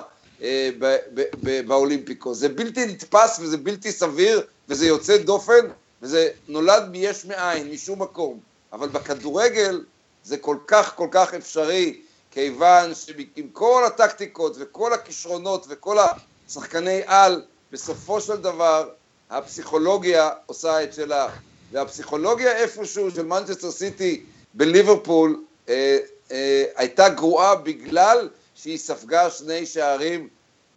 באולימפיקו. 1.67 2.33
זה 2.33 2.49
בלתי 2.49 2.85
נתפס 2.85 3.39
וזה 3.39 3.57
בלתי 3.57 3.91
סביר 3.91 4.41
וזה 4.69 4.87
יוצא 4.87 5.17
דופן 5.17 5.67
וזה 6.01 6.29
נולד 6.47 6.89
מיש 6.91 7.25
מאין, 7.25 7.71
משום 7.71 8.01
מקום. 8.01 8.39
אבל 8.73 8.87
בכדורגל 8.87 9.83
זה 10.23 10.37
כל 10.37 10.57
כך 10.67 10.95
כל 10.95 11.07
כך 11.11 11.33
אפשרי 11.33 12.01
כיוון 12.31 12.93
שעם 12.95 13.47
כל 13.53 13.83
הטקטיקות 13.87 14.55
וכל 14.59 14.93
הכישרונות 14.93 15.65
וכל 15.69 15.97
השחקני 16.47 17.01
על, 17.05 17.41
בסופו 17.71 18.21
של 18.21 18.35
דבר 18.35 18.89
הפסיכולוגיה 19.29 20.29
עושה 20.45 20.83
את 20.83 20.93
שלה. 20.93 21.29
והפסיכולוגיה 21.71 22.57
איפשהו 22.57 23.11
של 23.11 23.25
מנצ'סטר 23.25 23.71
סיטי 23.71 24.23
בליברפול 24.53 25.43
אה, 25.69 25.97
אה, 26.31 26.63
הייתה 26.75 27.09
גרועה 27.09 27.55
בגלל 27.55 28.29
שהיא 28.55 28.77
ספגה 28.77 29.29
שני 29.29 29.65
שערים, 29.65 30.21
אה, 30.21 30.27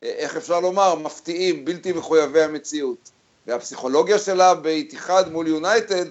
איך 0.03 0.37
אפשר 0.37 0.61
לומר, 0.61 0.95
מפתיעים, 0.95 1.65
בלתי 1.65 1.93
מחויבי 1.93 2.43
המציאות. 2.43 3.11
והפסיכולוגיה 3.47 4.19
שלה 4.19 4.55
באיתיחד 4.55 5.33
מול 5.33 5.47
יונייטד, 5.47 6.07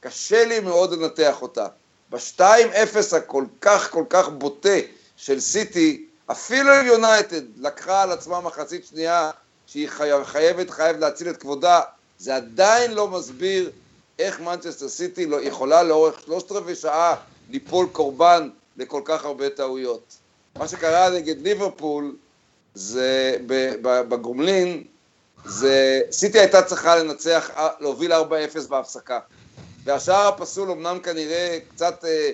קשה 0.00 0.44
לי 0.44 0.60
מאוד 0.60 0.92
לנתח 0.92 1.42
אותה. 1.42 1.66
ב-2-0 2.10 3.16
הכל 3.16 3.44
כך 3.60 3.90
כל 3.90 4.04
כך 4.08 4.28
בוטה 4.28 4.78
של 5.16 5.40
סיטי, 5.40 6.06
אפילו 6.30 6.72
יונייטד 6.72 7.42
לקחה 7.56 8.02
על 8.02 8.12
עצמה 8.12 8.40
מחצית 8.40 8.86
שנייה 8.86 9.30
שהיא 9.66 9.88
חייבת, 10.22 10.70
חייבת 10.70 11.00
להציל 11.00 11.30
את 11.30 11.36
כבודה, 11.36 11.80
זה 12.18 12.36
עדיין 12.36 12.92
לא 12.92 13.08
מסביר 13.08 13.70
איך 14.18 14.40
מנצ'סטר 14.40 14.88
סיטי 14.88 15.26
לא 15.26 15.42
יכולה 15.42 15.82
לאורך 15.82 16.20
שלושת 16.20 16.52
רבעי 16.52 16.74
שעה 16.74 17.16
ליפול 17.50 17.86
קורבן 17.92 18.50
לכל 18.76 19.02
כך 19.04 19.24
הרבה 19.24 19.50
טעויות. 19.50 20.16
מה 20.58 20.68
שקרה 20.68 21.10
נגד 21.10 21.42
ליברפול 21.42 22.16
זה 22.74 23.36
בגומלין, 23.82 24.84
זה 25.44 26.00
סיטי 26.10 26.38
הייתה 26.38 26.62
צריכה 26.62 26.96
לנצח, 26.96 27.50
להוביל 27.80 28.12
4-0 28.12 28.16
בהפסקה. 28.68 29.18
והשער 29.84 30.28
הפסול 30.28 30.70
אמנם 30.70 30.98
כנראה 31.02 31.58
קצת 31.74 32.04
אה, 32.04 32.30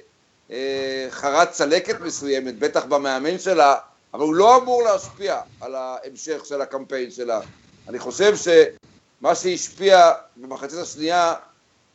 אה, 0.51 1.07
חרט 1.11 1.51
צלקת 1.51 2.01
מסוימת, 2.01 2.59
בטח 2.59 2.85
במאמן 2.85 3.39
שלה, 3.39 3.75
אבל 4.15 4.23
הוא 4.23 4.35
לא 4.35 4.57
אמור 4.57 4.83
להשפיע 4.83 5.41
על 5.61 5.75
ההמשך 5.75 6.47
של 6.47 6.61
הקמפיין 6.61 7.11
שלה. 7.11 7.41
אני 7.89 7.99
חושב 7.99 8.35
שמה 8.37 9.35
שהשפיע 9.35 10.13
במחצית 10.37 10.79
השנייה 10.79 11.35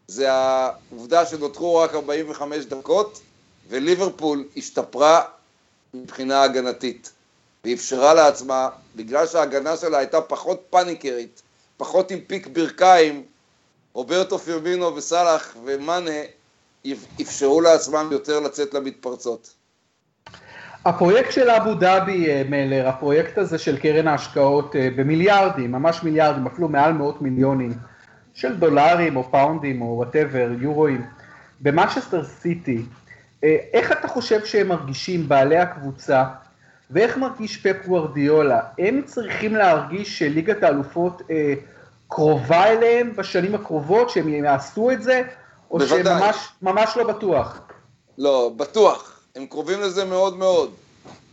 זה 0.07 0.31
העובדה 0.31 1.25
שנותרו 1.25 1.77
רק 1.77 1.93
45 1.93 2.65
דקות 2.65 3.21
וליברפול 3.69 4.47
השתפרה 4.57 5.21
מבחינה 5.93 6.43
הגנתית 6.43 7.11
ואפשרה 7.65 8.13
לעצמה, 8.13 8.69
בגלל 8.95 9.27
שההגנה 9.27 9.77
שלה 9.77 9.97
הייתה 9.97 10.21
פחות 10.21 10.63
פאניקרית, 10.69 11.41
פחות 11.77 12.11
עם 12.11 12.19
פיק 12.27 12.47
ברכיים, 12.47 13.23
רוברטו 13.93 14.39
פירמינו 14.39 14.95
וסאלח 14.95 15.55
ומאנה 15.65 16.21
אפשרו 17.21 17.61
לעצמם 17.61 18.09
יותר 18.11 18.39
לצאת 18.39 18.73
למתפרצות. 18.73 19.53
הפרויקט 20.85 21.31
של 21.31 21.49
אבו 21.49 21.73
דאבי, 21.73 22.29
אה, 22.29 22.43
מלר, 22.49 22.87
הפרויקט 22.87 23.37
הזה 23.37 23.57
של 23.57 23.77
קרן 23.77 24.07
ההשקעות 24.07 24.75
אה, 24.75 24.89
במיליארדים, 24.95 25.71
ממש 25.71 26.03
מיליארדים, 26.03 26.47
אפילו 26.47 26.67
מעל 26.67 26.93
מאות 26.93 27.21
מיליונים 27.21 27.73
של 28.33 28.55
דולרים 28.55 29.15
או 29.15 29.31
פאונדים 29.31 29.81
או 29.81 29.85
whatever, 29.85 30.49
יורואים, 30.59 31.05
במנצ'סטר 31.61 32.23
סיטי, 32.23 32.85
אה, 33.43 33.57
איך 33.73 33.91
אתה 33.91 34.07
חושב 34.07 34.45
שהם 34.45 34.67
מרגישים, 34.67 35.29
בעלי 35.29 35.57
הקבוצה, 35.57 36.23
ואיך 36.91 37.17
מרגיש 37.17 37.57
פפ 37.57 37.85
גוורדיולה? 37.85 38.59
הם 38.79 39.01
צריכים 39.05 39.55
להרגיש 39.55 40.19
שליגת 40.19 40.63
האלופות 40.63 41.21
אה, 41.29 41.53
קרובה 42.07 42.67
אליהם 42.67 43.15
בשנים 43.15 43.55
הקרובות, 43.55 44.09
שהם 44.09 44.29
יעשו 44.29 44.91
את 44.91 45.03
זה, 45.03 45.21
או 45.71 45.77
בוודאי. 45.77 46.33
שממש 46.59 46.97
לא 46.97 47.03
בטוח? 47.03 47.59
לא, 48.17 48.51
בטוח. 48.57 49.19
הם 49.35 49.45
קרובים 49.45 49.81
לזה 49.81 50.05
מאוד 50.05 50.37
מאוד. 50.37 50.73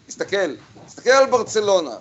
תסתכל, 0.07 0.55
תסתכל 0.87 1.11
על 1.11 1.27
ברצלונה. 1.27 1.95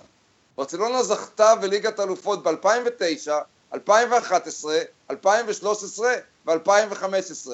ברצלונה 0.56 1.02
זכתה 1.02 1.54
בליגת 1.54 2.00
אלופות 2.00 2.42
ב-2009, 2.42 3.30
2011, 3.74 4.78
2013 5.10 6.12
ו-2015. 6.46 7.50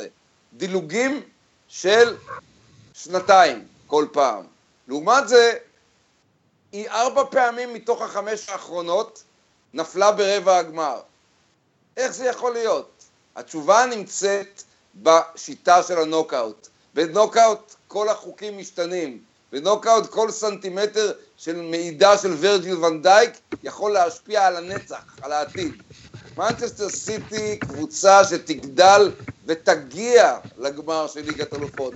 דילוגים 0.56 1.20
של 1.68 2.16
שנתיים 2.94 3.64
כל 3.86 4.06
פעם. 4.12 4.44
לעומת 4.88 5.28
זה, 5.28 5.52
היא 6.74 6.88
ארבע 6.88 7.24
פעמים 7.30 7.74
מתוך 7.74 8.02
החמש 8.02 8.48
האחרונות 8.48 9.22
נפלה 9.74 10.12
ברבע 10.12 10.58
הגמר. 10.58 11.00
איך 11.96 12.12
זה 12.12 12.26
יכול 12.26 12.52
להיות? 12.52 13.04
התשובה 13.36 13.86
נמצאת 13.86 14.62
בשיטה 14.94 15.82
של 15.82 15.98
הנוקאוט. 15.98 16.68
בנוקאוט 16.94 17.74
כל 17.88 18.08
החוקים 18.08 18.58
משתנים. 18.58 19.22
בנוקאוט 19.52 20.06
כל 20.06 20.30
סנטימטר 20.30 21.12
של 21.36 21.60
מעידה 21.60 22.18
של 22.18 22.36
ורג'יל 22.40 22.84
ונדייק 22.84 23.30
יכול 23.62 23.92
להשפיע 23.92 24.46
על 24.46 24.56
הנצח, 24.56 25.16
על 25.22 25.32
העתיד. 25.32 25.82
מנצ'סטר 26.36 26.88
סיטי 26.88 27.58
קבוצה 27.58 28.24
שתגדל 28.24 29.12
ותגיע 29.46 30.38
לגמר 30.58 31.06
של 31.06 31.20
ליגת 31.20 31.54
אלופות. 31.54 31.94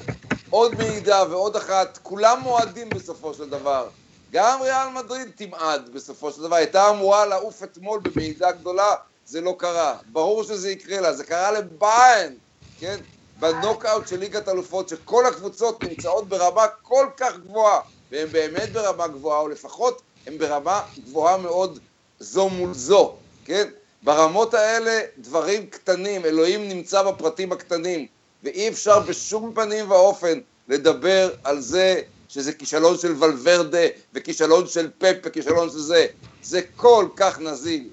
עוד 0.50 0.74
מעידה 0.74 1.24
ועוד 1.30 1.56
אחת, 1.56 1.98
כולם 2.02 2.40
מועדים 2.40 2.88
בסופו 2.88 3.34
של 3.34 3.50
דבר. 3.50 3.88
גם 4.32 4.62
ריאל 4.62 4.88
מדריד 4.88 5.28
תמעד 5.36 5.88
בסופו 5.92 6.30
של 6.32 6.42
דבר, 6.42 6.56
הייתה 6.56 6.90
אמורה 6.90 7.26
לעוף 7.26 7.62
אתמול 7.62 8.00
במעידה 8.00 8.52
גדולה, 8.52 8.94
זה 9.26 9.40
לא 9.40 9.54
קרה. 9.58 9.96
ברור 10.12 10.44
שזה 10.44 10.70
יקרה 10.70 11.00
לה, 11.00 11.12
זה 11.12 11.24
קרה 11.24 11.50
לביין, 11.50 12.36
כן? 12.80 12.96
בנוקאוט 13.40 14.08
של 14.08 14.18
ליגת 14.18 14.48
אלופות, 14.48 14.88
שכל 14.88 15.26
הקבוצות 15.26 15.84
נמצאות 15.84 16.28
ברמה 16.28 16.66
כל 16.82 17.06
כך 17.16 17.36
גבוהה, 17.36 17.80
והן 18.10 18.28
באמת 18.32 18.72
ברמה 18.72 19.08
גבוהה, 19.08 19.40
או 19.40 19.48
לפחות 19.48 20.02
הן 20.26 20.38
ברמה 20.38 20.82
גבוהה 21.04 21.36
מאוד 21.36 21.78
זו 22.18 22.48
מול 22.48 22.74
זו, 22.74 23.16
כן? 23.44 23.68
ברמות 24.02 24.54
האלה 24.54 25.00
דברים 25.18 25.66
קטנים, 25.66 26.24
אלוהים 26.24 26.68
נמצא 26.68 27.02
בפרטים 27.02 27.52
הקטנים, 27.52 28.06
ואי 28.42 28.68
אפשר 28.68 29.00
בשום 29.00 29.52
פנים 29.54 29.90
ואופן 29.90 30.40
לדבר 30.68 31.30
על 31.44 31.60
זה 31.60 32.00
שזה 32.28 32.52
כישלון 32.52 32.98
של 32.98 33.14
ולוורדה, 33.22 33.86
וכישלון 34.14 34.66
של 34.66 34.90
פפ, 34.98 35.16
וכישלון 35.24 35.70
של 35.70 35.78
זה. 35.78 36.06
זה 36.42 36.60
כל 36.76 37.06
כך 37.16 37.40
נזיל. 37.40 37.88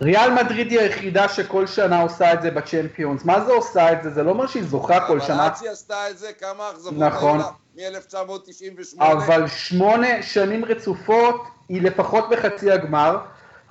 ריאל 0.00 0.30
מדריד 0.30 0.70
היא 0.70 0.80
היחידה 0.80 1.28
שכל 1.28 1.66
שנה 1.66 2.00
עושה 2.02 2.32
את 2.32 2.42
זה 2.42 2.50
בצ'מפיונס. 2.50 3.24
מה 3.24 3.44
זה 3.44 3.52
עושה 3.52 3.92
את 3.92 4.02
זה? 4.02 4.10
זה 4.10 4.22
לא 4.22 4.30
אומר 4.30 4.46
שהיא 4.46 4.64
זוכה 4.64 5.06
כל 5.06 5.20
שנה. 5.20 5.46
אבל 5.46 5.56
שהיא 5.58 5.70
עשתה 5.70 6.10
את 6.10 6.18
זה, 6.18 6.32
כמה 6.40 6.70
אכזבות 6.70 6.98
נכון. 6.98 7.40
היו 7.76 7.90
לה? 7.90 7.90
מ-1998. 7.90 9.02
אבל 9.02 9.46
שמונה 9.48 10.22
שנים 10.22 10.64
רצופות 10.64 11.42
היא 11.68 11.82
לפחות 11.82 12.24
בחצי 12.30 12.70
הגמר. 12.70 13.18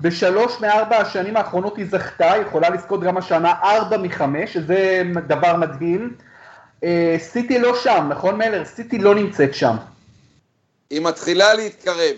בשלוש 0.01 0.62
מארבע 0.62 0.98
השנים 0.98 1.38
האחרונות 1.38 1.77
היא 1.77 1.86
זכתה, 1.92 2.32
היא 2.32 2.42
יכולה 2.42 2.70
לזכות 2.70 3.01
גם 3.01 3.18
השנה 3.18 3.54
ארבע 3.63 3.98
מחמש, 3.98 4.54
שזה 4.54 5.01
דבר 5.27 5.56
מדהים. 5.56 6.15
אה, 6.86 7.15
סיטי 7.20 7.60
לא 7.60 7.80
שם, 7.84 8.08
נכון 8.10 8.36
מלר? 8.36 8.65
סיטי 8.65 8.98
לא 8.98 9.15
נמצאת 9.15 9.54
שם. 9.54 9.75
היא 10.89 11.01
מתחילה 11.01 11.54
להתקרב. 11.54 12.15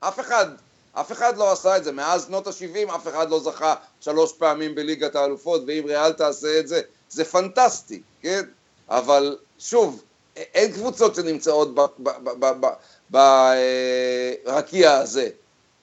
אף 0.00 0.20
אחד, 0.20 0.46
אף 0.92 1.12
אחד 1.12 1.36
לא 1.36 1.52
עשה 1.52 1.76
את 1.76 1.84
זה. 1.84 1.92
מאז 1.92 2.24
שנות 2.26 2.46
ה-70 2.46 2.94
אף 2.94 3.08
אחד 3.08 3.30
לא 3.30 3.40
זכה 3.40 3.74
שלוש 4.00 4.32
פעמים 4.32 4.74
בליגת 4.74 5.16
האלופות, 5.16 5.62
ואם 5.66 5.82
ריאל 5.86 6.12
תעשה 6.12 6.58
את 6.58 6.68
זה, 6.68 6.80
זה 7.10 7.24
פנטסטי, 7.24 8.02
כן? 8.22 8.42
אבל 8.88 9.36
שוב, 9.58 10.02
אין 10.36 10.72
קבוצות 10.72 11.14
שנמצאות 11.14 11.74
ברקיע 14.44 14.92
הזה. 14.92 15.28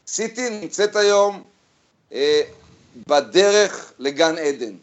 סיטי 0.08 0.50
נמצאת 0.50 0.96
היום 0.96 1.44
אה, 2.14 2.42
בדרך 3.08 3.92
לגן 4.00 4.38
עדן. 4.38 4.74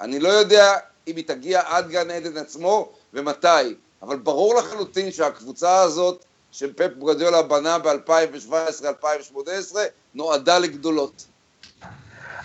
אני 0.00 0.18
לא 0.18 0.28
יודע 0.28 0.76
אם 1.06 1.16
היא 1.16 1.24
תגיע 1.26 1.62
עד 1.66 1.88
גן 1.88 2.10
עדן 2.10 2.36
עצמו 2.36 2.92
ומתי, 3.14 3.74
אבל 4.02 4.16
ברור 4.16 4.54
לחלוטין 4.54 5.12
שהקבוצה 5.12 5.82
הזאת 5.82 6.24
שפפ 6.52 6.90
גרדיולה 6.98 7.42
בנה 7.42 7.78
ב-2017-2018 7.78 9.76
נועדה 10.14 10.58
לגדולות. 10.58 11.26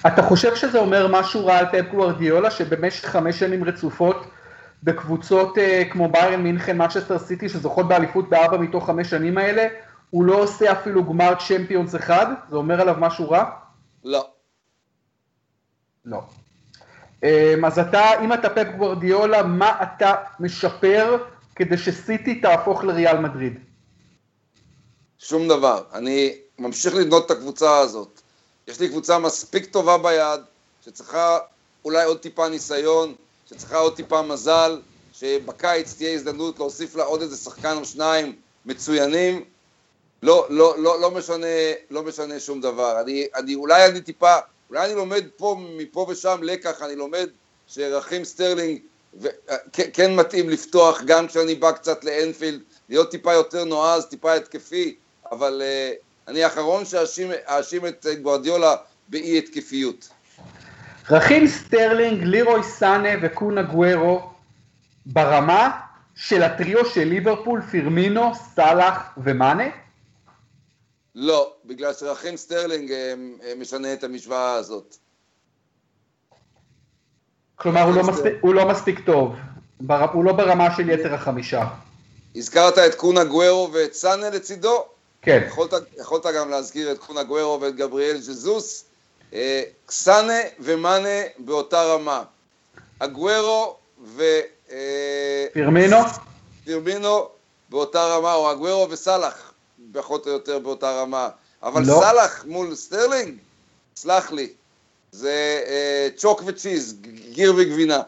אתה 0.08 0.24
חושב 0.24 0.56
שזה 0.56 0.80
אומר 0.80 1.08
משהו 1.12 1.46
רע 1.46 1.58
על 1.58 1.66
פפ 1.72 1.92
גוורדיולה, 1.92 2.52
שבמשך 2.52 3.06
חמש 3.06 3.40
שנים 3.40 3.64
רצופות 3.64 4.18
בקבוצות 4.84 5.58
uh, 5.58 5.92
כמו 5.92 6.10
ביירן 6.12 6.44
מינכן, 6.44 6.82
מצ'סטר 6.82 7.20
סיטי, 7.20 7.50
שזוכות 7.50 7.88
באליפות 7.88 8.30
בארבע 8.30 8.58
מתוך 8.58 8.86
חמש 8.86 9.10
שנים 9.10 9.38
האלה, 9.38 9.68
הוא 10.10 10.24
לא 10.24 10.36
עושה 10.36 10.72
אפילו 10.72 11.04
גמר 11.04 11.34
צ'מפיונס 11.48 11.96
אחד? 11.96 12.26
זה 12.50 12.56
אומר 12.56 12.82
עליו 12.82 12.96
משהו 13.00 13.32
רע? 13.32 13.44
לא. 14.04 14.28
לא. 16.06 16.22
Um, 17.26 17.68
אז 17.68 17.80
אתה, 17.80 18.24
אם 18.24 18.34
אתה 18.34 18.50
פפ 18.50 18.68
גוורדיולה, 18.78 19.44
מה 19.44 19.84
אתה 19.84 20.16
משפר 20.40 21.18
כדי 21.56 21.78
שסיטי 21.78 22.42
תהפוך 22.42 22.84
לריאל 22.84 23.18
מדריד? 23.18 23.60
שום 25.20 25.48
דבר. 25.48 25.84
אני 25.94 26.36
ממשיך 26.60 26.96
לבנות 26.96 27.26
את 27.26 27.32
הקבוצה 27.32 27.78
הזאת. 27.78 28.22
יש 28.68 28.80
לי 28.80 28.90
קבוצה 28.90 29.20
מספיק 29.20 29.66
טובה 29.66 29.98
ביד, 29.98 30.42
שצריכה 30.86 31.38
אולי 31.86 32.04
עוד 32.04 32.20
טיפה 32.20 32.50
ניסיון, 32.50 33.16
שצריכה 33.50 33.78
עוד 33.78 33.96
טיפה 33.96 34.22
מזל, 34.22 34.82
שבקיץ 35.14 35.94
תהיה 35.98 36.14
הזדמנות 36.14 36.60
להוסיף 36.60 36.96
לה 36.96 37.04
עוד 37.04 37.22
איזה 37.22 37.38
שחקן 37.38 37.78
או 37.78 37.86
שניים 37.86 38.36
מצוינים. 38.66 39.44
לא, 40.24 40.48
לא, 40.50 40.76
לא, 40.78 41.02
לא 41.02 41.12
משנה, 41.12 41.48
לא 41.92 42.04
משנה 42.04 42.40
שום 42.40 42.62
דבר. 42.62 43.02
אני, 43.02 43.28
אני, 43.36 43.56
אולי 43.56 43.86
אני 43.86 44.02
טיפה, 44.02 44.36
אולי 44.70 44.86
אני 44.86 44.96
לומד 44.96 45.24
פה, 45.38 45.56
מפה 45.78 46.06
ושם 46.10 46.40
לקח, 46.44 46.82
אני 46.82 46.96
לומד 46.96 47.30
שראהים 47.68 48.24
סטרלינג 48.24 48.80
ו, 49.22 49.28
כן, 49.74 49.90
כן 49.94 50.16
מתאים 50.16 50.50
לפתוח 50.50 51.02
גם 51.06 51.28
כשאני 51.28 51.56
בא 51.56 51.72
קצת 51.72 52.04
לאנפילד, 52.04 52.62
להיות 52.90 53.12
טיפה 53.12 53.34
יותר 53.34 53.64
נועז, 53.64 54.06
טיפה 54.06 54.34
התקפי, 54.34 54.96
אבל 55.32 55.62
אה, 55.62 56.30
אני 56.30 56.44
האחרון 56.44 56.86
שאאשים 56.86 57.86
את 57.86 58.06
גווארדיולה 58.22 58.76
באי 59.08 59.38
התקפיות. 59.38 60.10
ראהים 61.10 61.48
סטרלינג, 61.48 62.24
לירוי 62.24 62.64
סאנה 62.64 63.10
וקון 63.22 63.62
אגוארו 63.62 64.30
ברמה 65.06 65.80
של 66.16 66.44
הטריו 66.44 66.86
של 66.86 67.04
ליברפול, 67.04 67.62
פירמינו, 67.62 68.32
סאלח 68.56 69.02
ומאנה? 69.18 69.64
לא, 71.16 71.54
בגלל 71.70 71.94
שראהים 71.94 72.38
סטרלינג 72.38 72.92
אה, 72.92 73.14
אה, 73.44 73.54
משנה 73.60 73.94
את 73.94 74.04
המשוואה 74.04 74.54
הזאת. 74.54 74.96
כלומר, 77.56 77.82
הוא 77.82 77.96
לא, 77.96 78.04
מספיק, 78.04 78.34
הוא 78.42 78.54
לא 78.54 78.68
מספיק 78.70 79.00
טוב, 79.06 79.36
הוא 80.14 80.26
לא 80.26 80.34
ברמה 80.34 80.76
של 80.76 80.90
יתר 80.90 81.14
החמישה. 81.14 81.68
הזכרת 82.36 82.78
את 82.78 82.96
קון 82.96 83.24
אגוורו 83.24 83.70
ואת 83.74 83.94
סאנה 83.94 84.30
לצידו? 84.30 84.86
כן. 85.22 85.44
יכולת, 85.48 85.72
יכולת 85.98 86.26
גם 86.36 86.50
להזכיר 86.50 86.92
את 86.92 86.98
קון 86.98 87.24
אגוורו 87.24 87.62
ואת 87.62 87.76
גבריאל 87.76 88.18
ז'זוס. 88.18 88.86
אה, 89.34 89.64
סאנה 89.86 90.40
ומאנה 90.60 91.20
באותה 91.38 91.84
רמה. 91.84 92.24
אגוורו 93.00 93.76
ו... 94.04 94.24
אה, 94.72 95.46
פירמינו? 95.54 95.98
פירמינו 96.64 97.28
באותה 97.70 98.06
רמה, 98.06 98.34
או 98.34 98.52
אגוורו 98.52 98.88
וסאלח, 98.90 99.54
פחות 99.94 100.28
או 100.28 100.32
יותר 100.32 100.60
באותה 100.60 101.02
רמה. 101.02 101.30
אבל 101.64 101.82
לא. 101.86 102.02
סאלח 102.04 102.46
מול 102.48 102.76
סטרלינג, 102.76 103.34
סלח 103.96 104.32
לי, 104.32 104.50
זה 105.12 105.62
אה, 105.68 106.08
chalk 106.16 106.44
and 106.46 106.63
cheese, 106.63 107.02
גיר 107.32 107.54
וגבינה. 107.58 108.00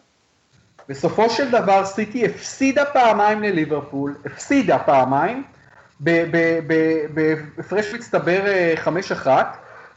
בסופו 0.90 1.30
של 1.30 1.52
דבר 1.52 1.86
סיטי 1.86 2.26
הפסידה 2.26 2.86
פעמיים 2.86 3.44
לליברפול, 3.44 4.16
הפסידה 4.26 4.80
פעמיים, 4.80 5.44
בהפרש 6.00 7.94
מצטבר 7.94 8.42
5-1, 8.86 9.28
אה, 9.28 9.44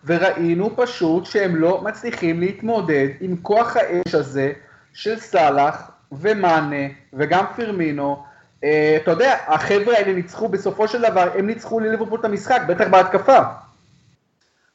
וראינו 0.04 0.76
פשוט 0.76 1.26
שהם 1.26 1.56
לא 1.56 1.80
מצליחים 1.80 2.40
להתמודד 2.40 3.08
עם 3.20 3.36
כוח 3.42 3.76
האש 3.76 4.14
הזה 4.14 4.52
של 4.94 5.20
סאלח 5.20 5.90
ומאנה 6.12 6.86
וגם 7.12 7.44
פירמינו. 7.56 8.24
Uh, 8.64 8.66
אתה 9.02 9.10
יודע, 9.10 9.38
החבר'ה 9.46 9.94
האלה 9.96 10.12
ניצחו 10.12 10.48
בסופו 10.48 10.88
של 10.88 11.02
דבר, 11.02 11.30
הם 11.34 11.46
ניצחו 11.46 11.80
לליברפול 11.80 12.20
את 12.20 12.24
המשחק, 12.24 12.60
בטח 12.68 12.84
בהתקפה. 12.90 13.38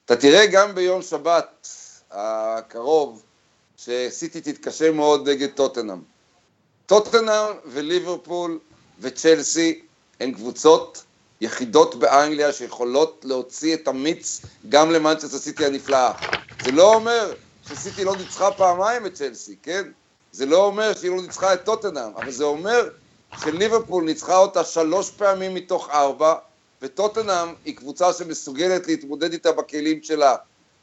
אתה 0.06 0.15
תראה 0.15 0.45
גם 0.45 0.75
ביום 0.75 1.02
שבת 1.02 1.67
הקרוב, 2.12 3.23
שסיטי 3.78 4.41
תתקשה 4.41 4.91
מאוד 4.91 5.30
נגד 5.30 5.49
טוטנאם. 5.49 5.97
טוטנאם 6.86 7.54
וליברפול 7.65 8.60
וצ'לסי 8.99 9.82
הן 10.19 10.32
קבוצות 10.32 11.04
יחידות 11.41 11.95
באנגליה 11.95 12.54
שיכולות 12.54 13.25
להוציא 13.28 13.75
את 13.75 13.88
המיץ 13.88 14.41
גם 14.69 14.91
למנצ'סטר 14.91 15.38
סיטי 15.38 15.65
הנפלאה. 15.65 16.12
זה 16.63 16.71
לא 16.71 16.95
אומר 16.95 17.34
שסיטי 17.67 18.04
לא 18.04 18.15
ניצחה 18.15 18.52
פעמיים 18.52 19.06
את 19.06 19.13
צ'לסי, 19.13 19.56
כן? 19.63 19.84
זה 20.32 20.45
לא 20.45 20.65
אומר 20.65 20.93
שהיא 20.93 21.12
לא 21.12 21.21
ניצחה 21.21 21.54
את 21.54 21.65
טוטנאם, 21.65 22.12
אבל 22.15 22.32
זה 22.32 22.43
אומר 22.43 22.89
שליברפול 23.38 24.04
ניצחה 24.04 24.38
אותה 24.38 24.63
שלוש 24.63 25.12
פעמים 25.12 25.56
מתוך 25.56 25.89
ארבע, 25.89 26.36
וטוטנאם 26.82 27.48
היא 27.65 27.76
קבוצה 27.76 28.13
שמסוגלת 28.13 28.88
להתמודד 28.88 29.34
איתה 29.34 29.52
בכלים 29.52 30.04
שלה, 30.04 30.36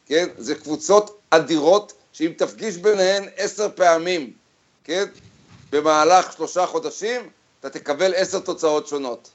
כן? 0.07 0.27
זה 0.39 0.55
קבוצות 0.55 1.21
אדירות 1.31 1.93
שאם 2.13 2.33
תפגיש 2.37 2.77
ביניהן 2.77 3.25
עשר 3.37 3.69
פעמים, 3.75 4.33
כן? 4.85 5.05
במהלך 5.73 6.33
שלושה 6.33 6.67
חודשים, 6.67 7.21
אתה 7.61 7.71
תקבל 7.71 8.13
עשר 8.15 8.41
תוצאות 8.41 8.89
שונות. 8.89 9.31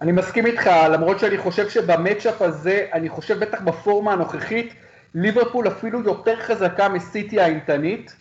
אני 0.00 0.12
מסכים 0.12 0.46
איתך, 0.46 0.66
למרות 0.66 1.18
שאני 1.18 1.38
חושב 1.38 1.68
שבמצ'אפ 1.68 2.42
הזה, 2.42 2.86
אני 2.92 3.08
חושב 3.08 3.38
בטח 3.38 3.60
בפורמה 3.60 4.12
הנוכחית, 4.12 4.72
ליברפול 5.14 5.68
אפילו 5.68 6.00
יותר 6.00 6.40
חזקה 6.40 6.88
מסיטי 6.88 7.40
האימתנית. 7.40 8.12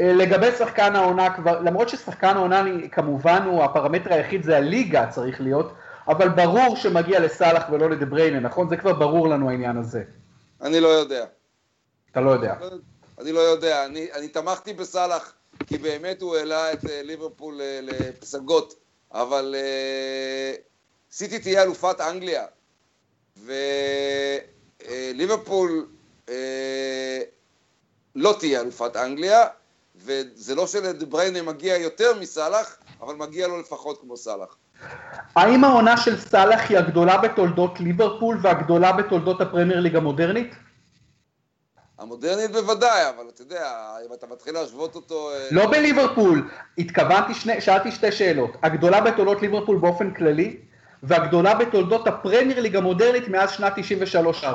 אה, 0.00 0.12
לגבי 0.12 0.52
שחקן 0.58 0.96
העונה 0.96 1.34
כבר, 1.34 1.60
למרות 1.60 1.88
ששחקן 1.88 2.36
העונה 2.36 2.64
כמובן 2.92 3.42
הוא 3.46 3.64
הפרמטר 3.64 4.12
היחיד 4.12 4.42
זה 4.42 4.56
הליגה 4.56 5.06
צריך 5.10 5.40
להיות, 5.40 5.72
אבל 6.08 6.28
ברור 6.28 6.76
שמגיע 6.76 7.20
לסאלח 7.20 7.62
ולא 7.72 7.90
לדבריינה, 7.90 8.40
נכון? 8.40 8.68
זה 8.68 8.76
כבר 8.76 8.92
ברור 8.92 9.28
לנו 9.28 9.50
העניין 9.50 9.76
הזה. 9.76 10.02
אני 10.62 10.80
לא 10.80 10.88
יודע. 10.88 11.24
אתה 12.10 12.20
לא 12.20 12.30
יודע. 12.30 12.54
אני 13.20 13.32
לא 13.32 13.40
יודע, 13.40 13.84
אני, 13.84 14.08
אני 14.12 14.28
תמכתי 14.28 14.72
בסאלח 14.72 15.34
כי 15.66 15.78
באמת 15.78 16.22
הוא 16.22 16.36
העלה 16.36 16.72
את 16.72 16.90
אה, 16.90 17.02
ליברפול 17.02 17.60
אה, 17.60 17.80
לפסגות, 17.82 18.74
אבל 19.12 19.54
סיטי 21.10 21.38
תהיה 21.38 21.62
אלופת 21.62 22.00
אנגליה, 22.00 22.44
וליברפול 24.80 25.86
לא 28.14 28.36
תהיה 28.38 28.60
אלופת 28.60 28.96
אנגליה, 28.96 29.46
וזה 30.04 30.54
לא 30.54 30.66
שלדבריינה 30.66 31.42
מגיע 31.42 31.76
יותר 31.76 32.20
מסאלח, 32.20 32.76
אבל 33.00 33.14
מגיע 33.14 33.48
לו 33.48 33.60
לפחות 33.60 34.00
כמו 34.00 34.16
סאלח. 34.16 34.56
האם 35.36 35.64
העונה 35.64 35.96
של 35.96 36.20
סאלח 36.20 36.60
היא 36.68 36.78
הגדולה 36.78 37.18
בתולדות 37.18 37.80
ליברפול 37.80 38.38
והגדולה 38.42 38.92
בתולדות 38.92 39.40
הפרמייר 39.40 39.80
ליג 39.80 39.96
המודרנית? 39.96 40.54
המודרנית 41.98 42.52
בוודאי, 42.52 43.08
אבל 43.08 43.24
אתה 43.34 43.42
יודע, 43.42 43.94
אם 44.08 44.14
אתה 44.14 44.26
מתחיל 44.26 44.54
להשוות 44.54 44.94
אותו... 44.94 45.30
אה, 45.30 45.48
לא 45.50 45.70
בליברפול, 45.70 46.50
התכוונתי, 46.78 47.34
שני, 47.34 47.60
שאלתי 47.60 47.92
שתי 47.92 48.12
שאלות. 48.12 48.50
הגדולה 48.62 49.00
בתולדות 49.00 49.42
ליברפול 49.42 49.78
באופן 49.78 50.14
כללי, 50.14 50.56
והגדולה 51.02 51.54
בתולדות 51.54 52.06
הפרמייר 52.06 52.60
ליג 52.60 52.76
המודרנית 52.76 53.28
מאז 53.28 53.50
שנת 53.50 53.72
93-4, 54.44 54.46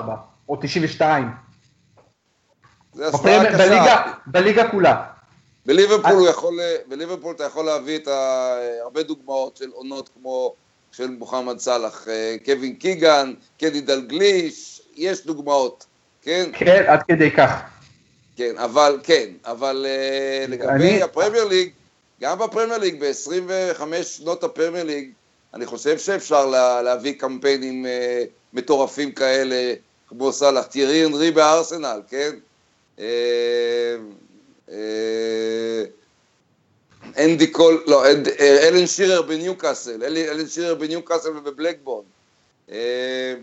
או 0.50 0.56
92. 0.62 1.32
זה 2.94 3.08
השוואה 3.08 3.46
קשה. 3.46 3.58
בליגה, 3.58 4.14
בליגה 4.26 4.72
כולה. 4.72 5.17
בליברפול, 5.68 6.12
הוא 6.12 6.28
יכול, 6.28 6.60
בליברפול 6.88 7.36
אתה 7.36 7.44
יכול 7.44 7.66
להביא 7.66 7.96
את 7.96 8.08
ה, 8.08 8.58
הרבה 8.82 9.04
דוגמאות 9.04 9.58
של 9.58 9.70
עונות 9.74 10.10
כמו 10.14 10.54
של 10.92 11.10
מוחמד 11.10 11.60
סאלח, 11.60 12.08
אה, 12.08 12.36
קווין 12.46 12.76
קיגן, 12.76 13.34
קדי 13.60 13.82
דלגליש, 13.82 14.82
יש 14.96 15.26
דוגמאות, 15.26 15.86
כן? 16.22 16.50
כן, 16.54 16.84
עד 16.88 17.04
כדי 17.04 17.32
כך. 17.32 17.52
כן, 18.36 18.58
אבל, 18.58 19.00
כן, 19.04 19.30
אבל 19.46 19.86
אה, 19.90 20.46
לגבי 20.48 20.70
אני... 20.70 21.04
הפרמייר 21.04 21.46
ליג, 21.46 21.72
גם 22.22 22.40
בפרמייר 22.40 22.78
ליג, 22.78 23.04
ב-25 23.04 24.04
שנות 24.04 24.44
הפרמייר 24.44 24.84
ליג, 24.84 25.12
אני 25.54 25.66
חושב 25.66 25.98
שאפשר 25.98 26.46
לה, 26.46 26.82
להביא 26.82 27.14
קמפיינים 27.14 27.86
אה, 27.86 28.24
מטורפים 28.54 29.12
כאלה, 29.12 29.74
כמו 30.08 30.32
סאלח, 30.32 30.66
תראי 30.66 31.06
אנרי 31.06 31.32
בארסנל, 31.32 32.02
כן? 32.10 32.32
אה, 33.00 33.06
אה, 33.06 33.96
אנדי 37.18 37.52
קול, 37.52 37.84
לא, 37.88 38.06
אה, 38.06 38.68
אלן 38.68 38.88
שירר 38.88 39.22
בניוקאסל, 39.22 40.04
אלן 40.04 40.48
שירר 40.48 40.76
בניוקאסל 40.76 41.30
ובבלקבורן. 41.38 42.06
אה, 42.72 43.34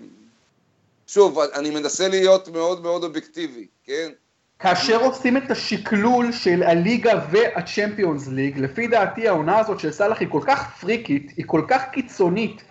שוב, 1.07 1.39
אני 1.39 1.71
מנסה 1.71 2.09
להיות 2.09 2.49
מאוד 2.49 2.83
מאוד 2.83 3.05
אובייקטיבי, 3.05 3.67
כן? 3.85 4.11
כאשר 4.59 5.05
עושים 5.05 5.37
את 5.37 5.51
השקלול 5.51 6.33
של 6.33 6.63
הליגה 6.63 7.21
והצ'מפיונס 7.31 8.29
ליג, 8.29 8.59
לפי 8.59 8.87
דעתי 8.87 9.29
העונה 9.29 9.59
הזאת 9.59 9.81
של 9.81 9.93
סאלח 9.93 10.21
היא 10.21 10.29
כל 10.31 10.41
כך 10.47 10.81
פריקית, 10.81 11.33
היא 11.37 11.45
כל 11.49 11.63
כך 11.69 11.83
קיצונית, 11.93 12.63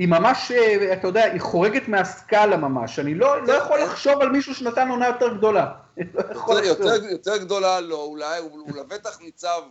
היא 0.00 0.08
ממש, 0.08 0.52
אה, 0.52 0.92
אתה 0.92 1.08
יודע, 1.08 1.24
היא 1.24 1.40
חורגת 1.40 1.88
מהסקאלה 1.88 2.56
ממש. 2.56 2.98
אני 2.98 3.14
לא, 3.14 3.46
לא 3.46 3.52
יכול 3.52 3.78
לחשוב 3.80 4.20
על 4.20 4.28
מישהו 4.28 4.54
שנתן 4.54 4.88
עונה 4.88 5.06
יותר 5.06 5.36
גדולה. 5.36 5.72
לא 6.14 6.54
יותר, 6.54 6.64
יותר, 6.64 7.04
יותר 7.10 7.36
גדולה 7.36 7.80
לא, 7.80 8.02
אולי, 8.02 8.38
הוא, 8.38 8.50
הוא 8.50 8.76
לבטח 8.76 9.20
ניצב 9.20 9.62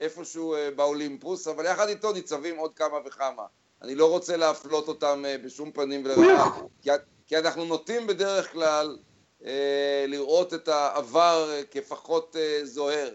איפשהו 0.00 0.54
אה, 0.54 0.68
באולימפוס, 0.76 1.48
אבל 1.48 1.64
יחד 1.64 1.88
איתו 1.88 2.12
ניצבים 2.12 2.56
עוד 2.56 2.74
כמה 2.74 2.96
וכמה. 3.06 3.42
אני 3.82 3.94
לא 3.94 4.10
רוצה 4.10 4.36
להפלות 4.36 4.88
אותם 4.88 5.22
אה, 5.26 5.36
בשום 5.44 5.70
פנים 5.72 6.02
ולרעה, 6.04 6.50
כי, 6.82 6.90
כי 7.26 7.38
אנחנו 7.38 7.64
נוטים 7.64 8.06
בדרך 8.06 8.52
כלל 8.52 8.96
אה, 9.44 10.04
לראות 10.08 10.54
את 10.54 10.68
העבר 10.68 11.50
כפחות 11.70 12.36
אה, 12.38 12.60
זוהר 12.64 13.08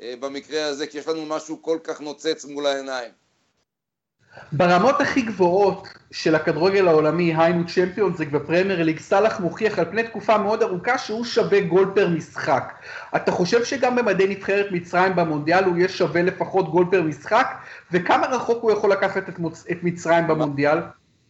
אה, 0.00 0.14
במקרה 0.20 0.66
הזה, 0.66 0.86
כי 0.86 0.98
יש 0.98 1.08
לנו 1.08 1.26
משהו 1.26 1.62
כל 1.62 1.78
כך 1.84 2.00
נוצץ 2.00 2.44
מול 2.44 2.66
העיניים. 2.66 3.23
ברמות 4.52 5.00
הכי 5.00 5.22
גבוהות 5.22 5.88
של 6.12 6.34
הכדורגל 6.34 6.88
העולמי, 6.88 7.34
היינו 7.36 7.62
צ'מפיונס 7.66 8.18
ליג 8.18 8.28
ופרמייר 8.32 8.82
ליג, 8.82 9.00
סאלח 9.00 9.40
מוכיח 9.40 9.78
על 9.78 9.84
פני 9.84 10.02
תקופה 10.02 10.38
מאוד 10.38 10.62
ארוכה 10.62 10.98
שהוא 10.98 11.24
שווה 11.24 11.60
גול 11.60 11.90
פר 11.94 12.08
משחק. 12.08 12.72
אתה 13.16 13.32
חושב 13.32 13.64
שגם 13.64 13.96
במדי 13.96 14.26
נבחרת 14.28 14.66
מצרים 14.70 15.16
במונדיאל 15.16 15.64
הוא 15.64 15.76
יהיה 15.76 15.88
שווה 15.88 16.22
לפחות 16.22 16.70
גול 16.70 16.86
פר 16.90 17.02
משחק? 17.02 17.46
וכמה 17.92 18.26
רחוק 18.26 18.62
הוא 18.62 18.72
יכול 18.72 18.92
לקחת 18.92 19.28
את, 19.28 19.38
מוצ... 19.38 19.64
את 19.70 19.78
מצרים 19.82 20.26
במונדיאל? 20.26 20.78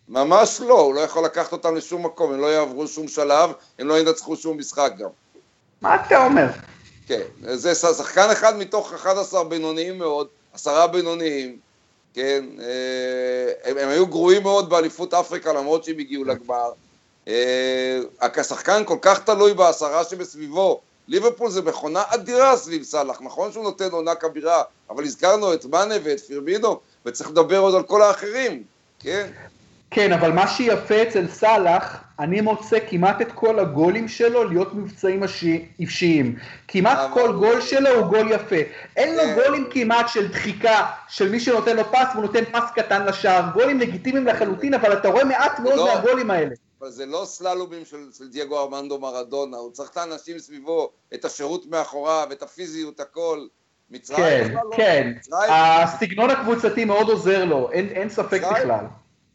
ממש 0.09 0.61
לא, 0.61 0.81
הוא 0.81 0.95
לא 0.95 1.01
יכול 1.01 1.25
לקחת 1.25 1.53
אותם 1.53 1.75
לשום 1.75 2.07
מקום, 2.07 2.33
הם 2.33 2.41
לא 2.41 2.47
יעברו 2.47 2.87
שום 2.87 3.09
שלב, 3.09 3.51
הם 3.79 3.89
לא 3.89 3.99
ינצחו 4.01 4.37
שום 4.37 4.59
משחק 4.59 4.93
גם. 4.99 5.09
מה 5.83 5.95
אתה 5.95 6.25
אומר? 6.25 6.47
כן, 7.07 7.23
זה 7.41 7.75
שחקן 7.75 8.31
אחד 8.33 8.57
מתוך 8.57 8.95
11 8.95 9.45
בינוניים 9.45 9.99
מאוד, 9.99 10.27
עשרה 10.55 10.87
בינוניים, 10.87 11.57
כן, 12.15 12.45
אה, 12.61 13.71
הם, 13.71 13.79
הם 13.79 13.89
היו 13.89 14.07
גרועים 14.07 14.43
מאוד 14.43 14.71
באליפות 14.71 15.15
אפריקה 15.15 15.53
למרות 15.53 15.85
שהם 15.85 15.99
הגיעו 15.99 16.25
לגמר. 16.25 16.73
אה, 17.29 17.99
השחקן 18.21 18.83
כל 18.85 18.99
כך 19.01 19.25
תלוי 19.25 19.55
בעשרה 19.55 20.05
שבסביבו. 20.05 20.81
ליברפול 21.09 21.51
זה 21.51 21.63
מכונה 21.63 22.03
אדירה 22.09 22.57
סביב 22.57 22.83
סאלח, 22.83 23.21
נכון 23.23 23.53
שהוא 23.53 23.65
נותן 23.65 23.91
עונה 23.91 24.15
כבירה, 24.15 24.63
אבל 24.91 25.05
הזכרנו 25.05 25.55
את 25.55 25.65
מאנה 25.65 25.95
ואת 26.05 26.21
פירמינו, 26.21 26.81
וצריך 27.07 27.31
לדבר 27.31 27.59
עוד 27.59 27.75
על 27.75 27.83
כל 27.83 28.03
האחרים, 28.03 28.63
כן? 28.99 29.31
כן, 29.95 30.13
אבל 30.13 30.33
מה 30.33 30.49
שיפה 30.49 31.03
אצל 31.03 31.29
סאלח, 31.29 31.97
אני 32.19 32.41
מוצא 32.41 32.79
כמעט 32.91 33.21
את 33.21 33.33
כל 33.33 33.59
הגולים 33.59 34.09
שלו 34.09 34.45
להיות 34.45 34.75
מבצעים 34.75 35.23
אישיים. 35.79 36.37
כמעט 36.69 36.99
כל 37.13 37.33
גול 37.33 37.61
שלו 37.61 37.91
הוא 37.91 38.07
גול 38.07 38.33
יפה. 38.33 38.57
אין 38.97 39.17
לו 39.17 39.23
כן. 39.23 39.35
גולים 39.35 39.67
כמעט 39.71 40.09
של 40.09 40.29
דחיקה, 40.29 40.87
של 41.09 41.31
מי 41.31 41.41
שנותן 41.41 41.77
לו 41.77 41.85
פס 41.85 42.09
והוא 42.13 42.23
נותן 42.23 42.45
פס 42.45 42.71
קטן 42.75 43.07
לשער. 43.07 43.45
גולים 43.55 43.81
לגיטימיים 43.81 44.27
לחלוטין, 44.27 44.75
אבל 44.75 44.93
אתה 44.93 45.09
רואה 45.09 45.25
מעט 45.25 45.61
מאוד 45.61 45.77
לא, 45.77 45.95
מהגולים 45.95 46.31
האלה. 46.31 46.55
אבל 46.81 46.91
זה 46.91 47.07
לא 47.07 47.23
סללומים 47.27 47.85
של, 47.85 48.13
של 48.19 48.29
דייגו 48.29 48.61
ארמנדו 48.61 48.99
מרדונה, 48.99 49.57
הוא 49.57 49.73
צריך 49.73 49.91
את 49.91 49.97
האנשים 49.97 50.39
סביבו, 50.39 50.91
את 51.15 51.25
השירות 51.25 51.67
מאחוריו, 51.71 52.29
את 52.33 52.43
הפיזיות, 52.43 53.01
הכל. 53.01 53.47
מצרים 53.91 54.49
כן, 54.49 54.55
לא. 54.55 54.77
כן. 54.77 55.13
הסגנון 55.49 56.31
הקבוצתי 56.31 56.85
מאוד 56.85 57.09
עוזר 57.09 57.45
לו, 57.45 57.71
אין, 57.73 58.09
ספק. 58.09 58.41
בכלל. 58.51 58.85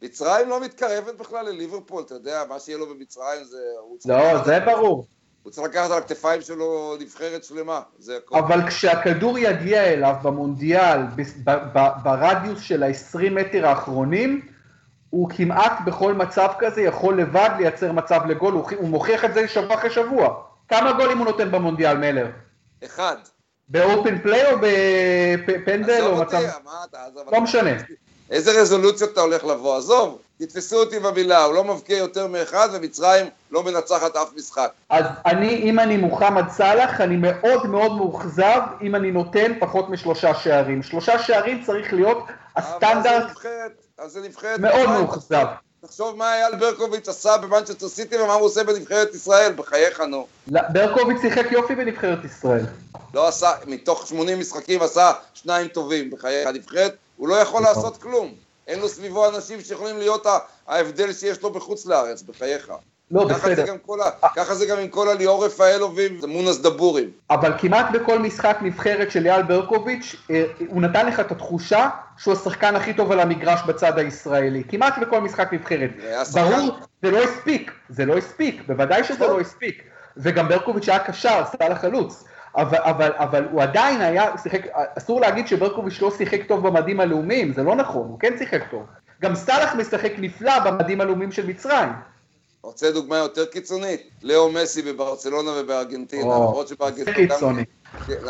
מצרים 0.01 0.49
לא 0.49 0.61
מתקרבת 0.61 1.15
בכלל 1.17 1.45
לליברפול, 1.45 2.03
אתה 2.05 2.13
יודע, 2.13 2.43
מה 2.49 2.59
שיהיה 2.59 2.77
לו 2.77 2.95
במצרים 2.95 3.43
זה... 3.43 3.57
לא, 4.05 4.43
זה 4.43 4.59
ברור. 4.59 5.05
הוא 5.43 5.51
צריך 5.51 5.67
לקחת 5.67 5.91
על 5.91 5.97
הכתפיים 5.97 6.41
שלו 6.41 6.97
נבחרת 6.99 7.43
שלמה, 7.43 7.81
זה 7.99 8.17
הכל. 8.17 8.37
אבל 8.37 8.67
כשהכדור 8.67 9.37
יגיע 9.37 9.83
אליו 9.83 10.15
במונדיאל, 10.23 10.99
ברדיוס 12.03 12.61
של 12.61 12.83
ה-20 12.83 13.29
מטר 13.31 13.67
האחרונים, 13.67 14.41
הוא 15.09 15.29
כמעט 15.29 15.73
בכל 15.85 16.13
מצב 16.13 16.47
כזה 16.59 16.81
יכול 16.81 17.21
לבד 17.21 17.49
לייצר 17.57 17.91
מצב 17.91 18.21
לגול, 18.25 18.53
הוא 18.53 18.89
מוכיח 18.89 19.25
את 19.25 19.33
זה 19.33 19.47
שבוע 19.47 19.75
אחרי 19.75 19.89
שבוע. 19.89 20.43
כמה 20.67 20.91
גולים 20.93 21.17
הוא 21.17 21.25
נותן 21.25 21.51
במונדיאל, 21.51 21.97
מלר? 21.97 22.27
אחד. 22.85 23.15
באופן 23.69 24.21
פליי 24.21 24.51
או 24.51 24.57
בפנדל 25.47 26.01
או 26.05 26.21
מצב... 26.21 26.41
לא 27.31 27.41
משנה. 27.41 27.71
איזה 28.31 28.61
רזולוציות 28.61 29.13
אתה 29.13 29.21
הולך 29.21 29.45
לבוא? 29.45 29.77
עזוב, 29.77 30.17
תתפסו 30.39 30.79
אותי 30.79 30.99
במילה, 30.99 31.43
הוא 31.43 31.53
לא 31.53 31.63
מבקיע 31.63 31.97
יותר 31.97 32.27
מאחד 32.27 32.69
ומצרים 32.73 33.25
לא 33.51 33.63
מנצחת 33.63 34.15
אף 34.15 34.29
משחק. 34.35 34.71
אז 34.89 35.05
אני, 35.25 35.55
אם 35.55 35.79
אני 35.79 35.97
מוחמד 35.97 36.49
סאלח, 36.49 37.01
אני 37.01 37.17
מאוד 37.17 37.67
מאוד 37.67 37.91
מאוכזב 37.91 38.61
אם 38.81 38.95
אני 38.95 39.11
נותן 39.11 39.51
פחות 39.59 39.89
משלושה 39.89 40.35
שערים. 40.35 40.83
שלושה 40.83 41.19
שערים 41.19 41.63
צריך 41.65 41.93
להיות 41.93 42.17
הסטנדרט. 42.55 43.27
אז 43.97 44.11
זה 44.11 44.21
נבחרת... 44.21 44.59
מאוד 44.59 44.89
מאוכזב. 44.89 45.45
תחשוב 45.81 46.17
מה 46.17 46.33
אייל 46.33 46.55
ברקוביץ' 46.55 47.07
עשה 47.07 47.37
במנצ'סטר 47.37 47.87
סיטי 47.87 48.17
ומה 48.17 48.33
הוא 48.33 48.45
עושה 48.45 48.63
בנבחרת 48.63 49.15
ישראל, 49.15 49.53
בחייך 49.53 49.99
נו. 49.99 50.27
לא, 50.51 50.61
ברקוביץ' 50.69 51.21
שיחק 51.21 51.51
יופי 51.51 51.75
בנבחרת 51.75 52.25
ישראל. 52.25 52.65
לא 53.13 53.27
עשה, 53.27 53.51
מתוך 53.67 54.07
80 54.07 54.39
משחקים 54.39 54.81
עשה 54.81 55.11
שניים 55.33 55.67
טובים 55.67 56.11
בחייך. 56.11 56.47
הנבחרת 56.47 56.95
הוא 57.19 57.27
לא 57.27 57.35
יכול 57.35 57.61
נכון. 57.61 57.75
לעשות 57.75 57.97
כלום. 57.97 58.33
אין 58.67 58.79
לו 58.79 58.89
סביבו 58.89 59.29
אנשים 59.29 59.61
שיכולים 59.61 59.97
להיות 59.97 60.25
ההבדל 60.67 61.13
שיש 61.13 61.41
לו 61.41 61.49
בחוץ 61.49 61.85
לארץ, 61.85 62.21
בחייך. 62.21 62.71
לא, 63.11 63.25
ככה 63.29 63.49
בסדר. 63.49 63.65
זה 63.65 63.77
כל, 63.85 63.99
ככה 64.35 64.55
זה 64.55 64.65
גם 64.65 64.77
עם 64.77 64.87
כל 64.87 65.09
הליאור 65.09 65.45
רפאלובים 65.45 66.19
ומונס 66.21 66.57
דבורים. 66.57 67.11
אבל 67.29 67.53
כמעט 67.57 67.85
בכל 67.93 68.19
משחק 68.19 68.57
נבחרת 68.61 69.11
של 69.11 69.27
אייל 69.27 69.41
ברקוביץ', 69.41 70.15
אה, 70.31 70.43
הוא 70.67 70.81
נתן 70.81 71.05
לך 71.05 71.19
את 71.19 71.31
התחושה 71.31 71.89
שהוא 72.17 72.33
השחקן 72.33 72.75
הכי 72.75 72.93
טוב 72.93 73.11
על 73.11 73.19
המגרש 73.19 73.59
בצד 73.67 73.97
הישראלי. 73.99 74.63
כמעט 74.67 74.93
בכל 75.01 75.21
משחק 75.21 75.53
נבחרת. 75.53 75.89
ברור, 76.33 76.77
זה 77.01 77.11
לא 77.11 77.23
הספיק, 77.23 77.71
זה 77.89 78.05
לא 78.05 78.17
הספיק, 78.17 78.61
בוודאי 78.67 79.03
שזה 79.03 79.27
לא 79.27 79.39
הספיק. 79.39 79.83
וגם 80.17 80.47
ברקוביץ' 80.47 80.89
היה 80.89 80.99
קשר, 80.99 81.43
עשה 81.43 81.69
לחלוץ. 81.69 82.23
אבל, 82.55 82.77
אבל, 82.77 83.11
אבל 83.15 83.45
הוא 83.51 83.61
עדיין 83.61 84.01
היה, 84.01 84.37
שיחק, 84.43 84.61
אסור 84.97 85.21
להגיד 85.21 85.47
שברקוביץ' 85.47 86.01
לא 86.01 86.11
שיחק 86.11 86.41
טוב 86.47 86.67
במדים 86.67 86.99
הלאומיים, 86.99 87.53
זה 87.53 87.63
לא 87.63 87.75
נכון, 87.75 88.07
הוא 88.07 88.19
כן 88.19 88.37
שיחק 88.37 88.61
טוב. 88.71 88.83
גם 89.21 89.35
סאלח 89.35 89.75
משחק 89.75 90.11
נפלא 90.17 90.59
במדים 90.59 91.01
הלאומיים 91.01 91.31
של 91.31 91.47
מצרים. 91.47 91.89
רוצה 92.61 92.91
דוגמה 92.91 93.17
יותר 93.17 93.45
קיצונית? 93.45 94.01
לאו 94.23 94.51
מסי 94.51 94.81
בברצלונה 94.81 95.51
ובארגנטינה, 95.57 96.23
למרות 96.23 96.67
שבארגנטינה... 96.67 97.35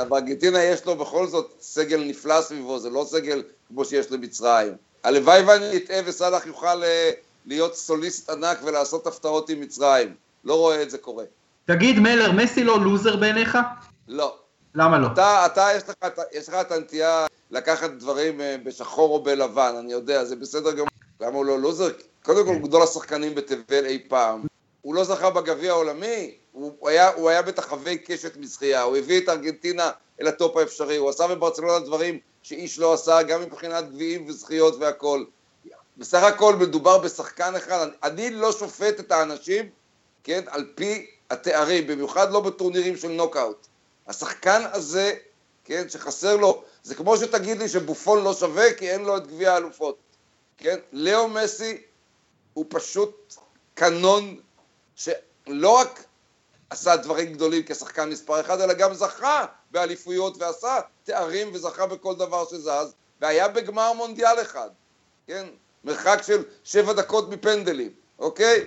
בארגנטינה 0.09 0.63
יש 0.63 0.85
לו 0.85 0.95
בכל 0.95 1.27
זאת 1.27 1.51
סגל 1.61 2.03
נפלא 2.07 2.41
סביבו, 2.41 2.79
זה 2.79 2.89
לא 2.89 3.05
סגל 3.07 3.43
כמו 3.67 3.85
שיש 3.85 4.11
למצרים. 4.11 4.73
הלוואי 5.03 5.43
ואני 5.43 5.77
אטעה 5.77 5.97
וסאלח 6.05 6.45
יוכל 6.45 6.83
אה, 6.83 7.11
להיות 7.45 7.75
סוליסט 7.75 8.29
ענק 8.29 8.59
ולעשות 8.63 9.07
הפתעות 9.07 9.49
עם 9.49 9.61
מצרים. 9.61 10.13
לא 10.43 10.55
רואה 10.55 10.81
את 10.81 10.89
זה 10.89 10.97
קורה. 10.97 11.23
תגיד 11.65 11.99
מלר, 11.99 12.31
מסי 12.31 12.63
לא 12.63 12.79
לוזר 12.79 13.15
בעיניך? 13.15 13.57
לא. 14.09 14.37
למה 14.75 14.99
לא? 14.99 15.07
אתה, 15.13 15.45
אתה 15.45 15.67
יש, 15.75 15.83
לך, 15.89 16.21
יש 16.31 16.49
לך 16.49 16.55
את 16.55 16.71
הנטייה 16.71 17.27
לקחת 17.51 17.89
דברים 17.89 18.41
אה, 18.41 18.55
בשחור 18.63 19.09
או 19.09 19.23
בלבן, 19.23 19.75
אני 19.79 19.91
יודע, 19.91 20.25
זה 20.25 20.35
בסדר 20.35 20.71
גמור. 20.71 20.87
למה 21.21 21.37
הוא 21.37 21.45
לא 21.45 21.59
לוזר? 21.59 21.89
קודם 22.23 22.45
כל, 22.45 22.67
גדול 22.67 22.83
השחקנים 22.83 23.35
בתבל 23.35 23.85
אי 23.85 24.05
פעם. 24.07 24.45
הוא 24.81 24.95
לא 24.95 25.03
זכה 25.03 25.29
בגביע 25.29 25.71
העולמי, 25.71 26.35
הוא 26.51 26.89
היה, 26.89 27.09
הוא 27.13 27.29
היה 27.29 27.41
במטחווי 27.41 27.97
קשת 27.97 28.37
מזכייה, 28.37 28.81
הוא 28.81 28.97
הביא 28.97 29.21
את 29.21 29.29
ארגנטינה 29.29 29.91
אל 30.21 30.27
הטופ 30.27 30.57
האפשרי, 30.57 30.97
הוא 30.97 31.09
עשה 31.09 31.27
בברצלונה 31.27 31.79
דברים 31.85 32.19
שאיש 32.43 32.79
לא 32.79 32.93
עשה, 32.93 33.23
גם 33.23 33.41
מבחינת 33.41 33.91
גביעים 33.91 34.25
וזכיות 34.27 34.75
והכול. 34.79 35.25
בסך 35.97 36.23
הכל 36.23 36.55
מדובר 36.55 36.97
בשחקן 36.97 37.55
אחד, 37.55 37.87
אני 38.03 38.29
לא 38.31 38.51
שופט 38.51 38.99
את 38.99 39.11
האנשים, 39.11 39.69
כן, 40.23 40.43
על 40.47 40.65
פי 40.75 41.07
התארים, 41.29 41.87
במיוחד 41.87 42.31
לא 42.31 42.39
בטורנירים 42.39 42.97
של 42.97 43.07
נוקאוט. 43.07 43.67
השחקן 44.09 44.61
הזה, 44.73 45.13
כן, 45.65 45.89
שחסר 45.89 46.35
לו, 46.35 46.63
זה 46.83 46.95
כמו 46.95 47.17
שתגיד 47.17 47.57
לי 47.57 47.69
שבופון 47.69 48.23
לא 48.23 48.33
שווה 48.33 48.73
כי 48.73 48.91
אין 48.91 49.01
לו 49.01 49.17
את 49.17 49.27
גביע 49.27 49.53
האלופות, 49.53 49.97
כן? 50.57 50.79
לאו 50.91 51.27
מסי 51.27 51.81
הוא 52.53 52.65
פשוט 52.69 53.33
קנון 53.73 54.39
שלא 54.95 55.69
רק 55.69 56.03
עשה 56.69 56.95
דברים 56.95 57.33
גדולים 57.33 57.63
כשחקן 57.65 58.09
מספר 58.09 58.41
אחד, 58.41 58.61
אלא 58.61 58.73
גם 58.73 58.93
זכה 58.93 59.45
באליפויות 59.71 60.37
ועשה 60.37 60.79
תארים 61.03 61.51
וזכה 61.53 61.85
בכל 61.85 62.15
דבר 62.15 62.45
שזז, 62.45 62.93
והיה 63.21 63.47
בגמר 63.47 63.93
מונדיאל 63.93 64.41
אחד, 64.41 64.69
כן? 65.27 65.47
מרחק 65.83 66.21
של 66.25 66.43
שבע 66.63 66.93
דקות 66.93 67.29
מפנדלים, 67.29 67.91
אוקיי? 68.19 68.65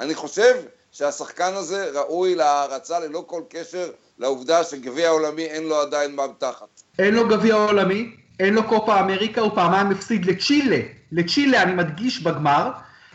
אני 0.00 0.14
חושב 0.14 0.62
שהשחקן 0.94 1.54
הזה 1.54 1.90
ראוי 1.94 2.34
להערצה 2.34 3.00
ללא 3.00 3.24
כל 3.26 3.42
קשר 3.48 3.88
לעובדה 4.18 4.64
שגביע 4.64 5.08
העולמי 5.08 5.44
אין 5.44 5.64
לו 5.64 5.80
עדיין 5.80 6.16
תחת. 6.38 6.82
אין 6.98 7.14
לו 7.14 7.28
גביע 7.28 7.54
עולמי, 7.54 8.16
אין 8.40 8.54
לו 8.54 8.68
קופה 8.68 9.00
אמריקה, 9.00 9.40
הוא 9.40 9.50
פעמיים 9.54 9.90
הפסיד 9.90 10.24
לצ'ילה, 10.24 10.80
לצ'ילה 11.12 11.62
אני 11.62 11.72
מדגיש 11.72 12.22
בגמר, 12.22 12.70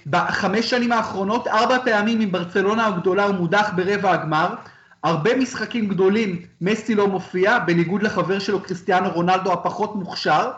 בחמש 0.07 0.69
שנים 0.69 0.91
האחרונות, 0.91 1.47
ארבע 1.47 1.77
פעמים 1.85 2.19
עם 2.19 2.31
ברצלונה 2.31 2.87
הגדולה 2.87 3.25
הוא 3.25 3.35
מודח 3.35 3.71
ברבע 3.75 4.11
הגמר, 4.11 4.47
הרבה 5.03 5.35
משחקים 5.35 5.87
גדולים 5.87 6.45
מסי 6.61 6.95
לא 6.95 7.07
מופיע, 7.07 7.59
בניגוד 7.59 8.03
לחבר 8.03 8.39
שלו 8.39 8.63
קריסטיאנו 8.63 9.09
רונלדו 9.09 9.53
הפחות 9.53 9.95
מוכשר. 9.95 10.51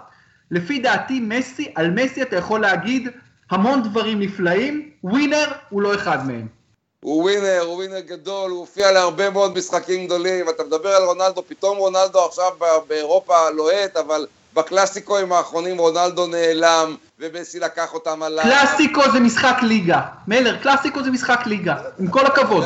לפי 0.51 0.79
דעתי 0.79 1.19
מסי, 1.19 1.71
על 1.75 1.91
מסי 1.91 2.21
אתה 2.21 2.35
יכול 2.35 2.61
להגיד 2.61 3.07
המון 3.49 3.83
דברים 3.83 4.19
נפלאים, 4.19 4.89
ווינר 5.03 5.51
הוא 5.69 5.81
לא 5.81 5.95
אחד 5.95 6.27
מהם. 6.27 6.60
הוא 7.03 7.21
ווינר, 7.21 7.61
הוא 7.61 7.75
ווינר 7.75 7.99
גדול, 7.99 8.51
הוא 8.51 8.59
הופיע 8.59 8.91
להרבה 8.91 9.29
מאוד 9.29 9.57
משחקים 9.57 10.05
גדולים, 10.05 10.49
אתה 10.49 10.63
מדבר 10.63 10.89
על 10.89 11.03
רונלדו, 11.03 11.43
פתאום 11.47 11.77
רונלדו 11.77 12.25
עכשיו 12.25 12.51
באירופה 12.87 13.49
לוהט, 13.49 13.97
אבל 13.97 14.27
בקלאסיקואים 14.53 15.31
האחרונים 15.31 15.77
רונלדו 15.77 16.27
נעלם, 16.27 16.95
ומסי 17.19 17.59
לקח 17.59 17.93
אותם 17.93 18.23
עליו. 18.23 18.43
קלאסיקו 18.43 19.01
זה 19.13 19.19
משחק 19.19 19.55
ליגה. 19.61 20.01
מלר, 20.27 20.57
קלאסיקו 20.63 21.03
זה 21.03 21.11
משחק 21.11 21.39
ליגה, 21.45 21.75
עם 21.99 22.07
כל 22.07 22.25
הכבוד. 22.25 22.63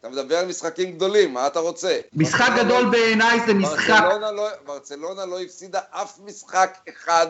אתה 0.00 0.08
מדבר 0.08 0.38
על 0.38 0.46
משחקים 0.46 0.92
גדולים, 0.92 1.34
מה 1.34 1.46
אתה 1.46 1.60
רוצה? 1.60 1.98
משחק 2.12 2.50
גדול 2.56 2.82
לא... 2.82 2.90
בעיניי 2.90 3.40
זה 3.46 3.54
משחק... 3.54 4.00
ברצלונה 4.00 4.32
לא, 4.32 4.48
ברצלונה 4.66 5.24
לא 5.24 5.40
הפסידה 5.40 5.80
אף 5.90 6.18
משחק 6.24 6.78
אחד 6.88 7.26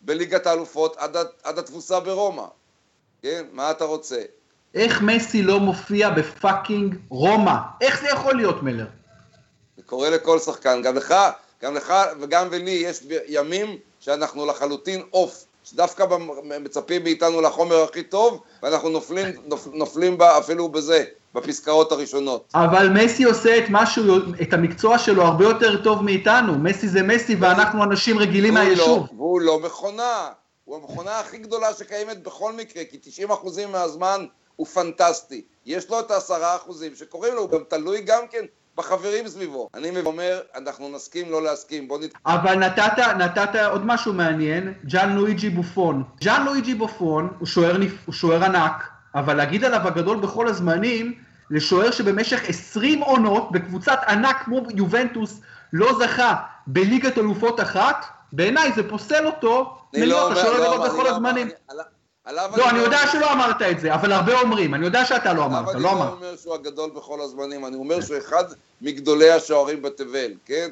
בליגת 0.00 0.46
האלופות 0.46 0.96
עד 1.42 1.58
התבוסה 1.58 2.00
ברומא. 2.00 2.44
כן, 3.22 3.44
מה 3.52 3.70
אתה 3.70 3.84
רוצה? 3.84 4.22
איך 4.74 5.02
מסי 5.02 5.42
לא 5.42 5.60
מופיע 5.60 6.10
ב 6.10 6.20
fucking 6.20 6.94
רומא? 7.08 7.54
איך 7.80 8.00
זה 8.00 8.08
יכול 8.08 8.34
להיות, 8.34 8.62
מלר? 8.62 8.86
זה 9.76 9.82
קורה 9.82 10.10
לכל 10.10 10.38
שחקן, 10.38 10.82
גם 10.82 10.96
לך, 10.96 11.14
גם 11.62 11.74
לך 11.74 11.94
וגם 12.20 12.48
ולי 12.50 12.70
יש 12.70 13.00
ימים 13.28 13.76
שאנחנו 14.00 14.46
לחלוטין 14.46 15.02
off, 15.12 15.44
שדווקא 15.64 16.06
מצפים 16.60 17.02
מאיתנו 17.04 17.40
לחומר 17.40 17.82
הכי 17.82 18.02
טוב, 18.02 18.42
ואנחנו 18.62 18.88
נופלים, 18.88 19.26
נופ, 19.46 19.68
נופלים 19.72 20.18
בה 20.18 20.38
אפילו 20.38 20.68
בזה, 20.68 21.04
בפסקאות 21.34 21.92
הראשונות. 21.92 22.52
אבל 22.54 22.88
מסי 22.88 23.24
עושה 23.24 23.58
את 23.58 23.64
משהו, 23.70 24.16
את 24.42 24.52
המקצוע 24.52 24.98
שלו 24.98 25.22
הרבה 25.22 25.44
יותר 25.44 25.82
טוב 25.82 26.02
מאיתנו, 26.02 26.58
מסי 26.58 26.88
זה 26.88 27.02
מסי 27.02 27.34
ואנחנו 27.34 27.84
אנשים 27.84 28.18
רגילים 28.18 28.54
מהיישוב. 28.54 28.98
לא, 28.98 29.16
והוא 29.16 29.40
לא 29.40 29.60
מכונה, 29.60 30.28
הוא 30.64 30.76
המכונה 30.76 31.20
הכי 31.20 31.38
גדולה 31.38 31.74
שקיימת 31.74 32.22
בכל 32.22 32.52
מקרה, 32.52 32.82
כי 32.84 32.98
90% 33.26 33.66
מהזמן 33.72 34.26
הוא 34.58 34.66
פנטסטי. 34.66 35.42
יש 35.66 35.90
לו 35.90 36.00
את 36.00 36.10
העשרה 36.10 36.56
אחוזים 36.56 36.94
שקוראים 36.94 37.34
לו, 37.34 37.40
הוא 37.40 37.50
גם 37.50 37.60
תלוי 37.68 38.00
גם 38.00 38.22
כן 38.30 38.44
בחברים 38.76 39.28
סביבו. 39.28 39.68
אני 39.74 40.00
אומר, 40.04 40.40
אנחנו 40.54 40.88
נסכים 40.88 41.30
לא 41.30 41.42
להסכים, 41.42 41.88
בוא 41.88 41.98
נת... 41.98 42.10
אבל 42.26 42.54
נתת, 42.54 42.98
נתת 43.18 43.54
עוד 43.70 43.86
משהו 43.86 44.12
מעניין, 44.12 44.74
ג'אן 44.84 45.12
לואיג'י 45.12 45.50
בופון. 45.50 46.02
ג'אן 46.20 46.44
לואיג'י 46.44 46.74
בופון 46.74 47.32
הוא 47.38 47.46
שוער, 47.46 47.76
הוא 48.06 48.14
שוער 48.14 48.44
ענק, 48.44 48.88
אבל 49.14 49.34
להגיד 49.36 49.64
עליו 49.64 49.80
הגדול 49.88 50.16
בכל 50.16 50.48
הזמנים, 50.48 51.14
לשוער 51.50 51.90
שבמשך 51.90 52.48
20 52.48 53.00
עונות 53.00 53.52
בקבוצת 53.52 53.98
ענק 54.08 54.36
כמו 54.44 54.62
יובנטוס 54.74 55.40
לא 55.72 55.98
זכה 55.98 56.34
בליגת 56.66 57.18
אלופות 57.18 57.60
אחת, 57.60 58.06
בעיניי 58.32 58.72
זה 58.72 58.88
פוסל 58.88 59.26
אותו 59.26 59.78
מלהיות 59.94 60.32
לא 60.32 60.40
השוער 60.40 60.54
הגדול 60.54 60.88
בכל 60.88 61.02
לא 61.02 61.82
הזמנים. 62.28 62.58
לא, 62.58 62.70
אני 62.70 62.78
יודע 62.78 62.98
שלא 63.12 63.32
אמרת 63.32 63.62
את 63.62 63.80
זה, 63.80 63.94
אבל 63.94 64.12
הרבה 64.12 64.40
אומרים, 64.40 64.74
אני 64.74 64.84
יודע 64.84 65.04
שאתה 65.04 65.32
לא 65.32 65.44
אמרת, 65.44 65.74
לא 65.74 65.92
אמרת. 65.92 66.00
אני 66.00 66.10
לא 66.10 66.16
אומר 66.16 66.36
שהוא 66.36 66.54
הגדול 66.54 66.90
בכל 66.90 67.20
הזמנים, 67.20 67.66
אני 67.66 67.76
אומר 67.76 68.00
שהוא 68.00 68.18
אחד 68.18 68.44
מגדולי 68.82 69.30
השוערים 69.30 69.82
בתבל, 69.82 70.32
כן? 70.46 70.68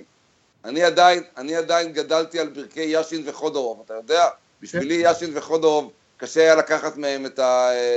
אני 0.65 0.83
עדיין, 0.83 1.23
אני 1.37 1.57
עדיין 1.57 1.93
גדלתי 1.93 2.41
על 2.41 2.49
ברכי 2.49 2.83
יאשין 2.83 3.23
וחודורוב, 3.27 3.83
אתה 3.85 3.95
יודע? 3.95 4.25
בשבילי 4.63 4.95
כן. 4.95 5.01
יאשין 5.01 5.31
וחודורוב, 5.35 5.91
קשה 6.17 6.41
היה 6.41 6.55
לקחת 6.55 6.97
מהם 6.97 7.27
את 7.27 7.41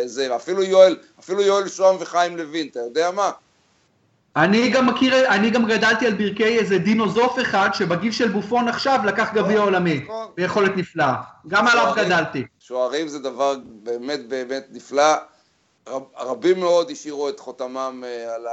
זה, 0.06 0.36
אפילו 0.36 0.63
יואל, 0.63 0.98
אפילו 1.19 1.41
יואל 1.41 1.67
שוהם 1.67 1.95
וחיים 2.00 2.38
לוין, 2.38 2.67
אתה 2.67 2.80
יודע 2.80 3.12
מה? 3.12 3.32
אני 4.36 4.69
גם 4.69 4.88
מכיר, 4.88 5.28
אני 5.28 5.50
גם 5.50 5.65
גדלתי 5.65 6.08
על 6.08 6.13
ברכי 6.13 6.60
איזה 6.60 6.78
דינוזוף 6.78 7.39
אחד 7.41 7.69
שבגיל 7.74 8.12
של 8.12 8.28
בופון 8.28 8.67
עכשיו 8.67 9.00
לקח 9.06 9.30
גביע 9.34 9.56
נכון, 9.56 9.74
עולמי, 9.74 10.02
נכון. 10.04 10.28
ביכולת 10.36 10.78
נפלאה, 10.78 11.13
גם 11.48 11.67
עליו 11.67 11.93
גדלתי. 11.98 12.43
שוערים 12.69 13.08
זה 13.08 13.19
דבר 13.19 13.55
באמת 13.84 14.27
באמת 14.27 14.67
נפלא, 14.71 15.13
רב, 15.88 16.03
רבים 16.17 16.60
מאוד 16.60 16.91
השאירו 16.91 17.29
את 17.29 17.39
חותמם 17.39 18.03
אה, 18.05 18.36
על 18.36 18.45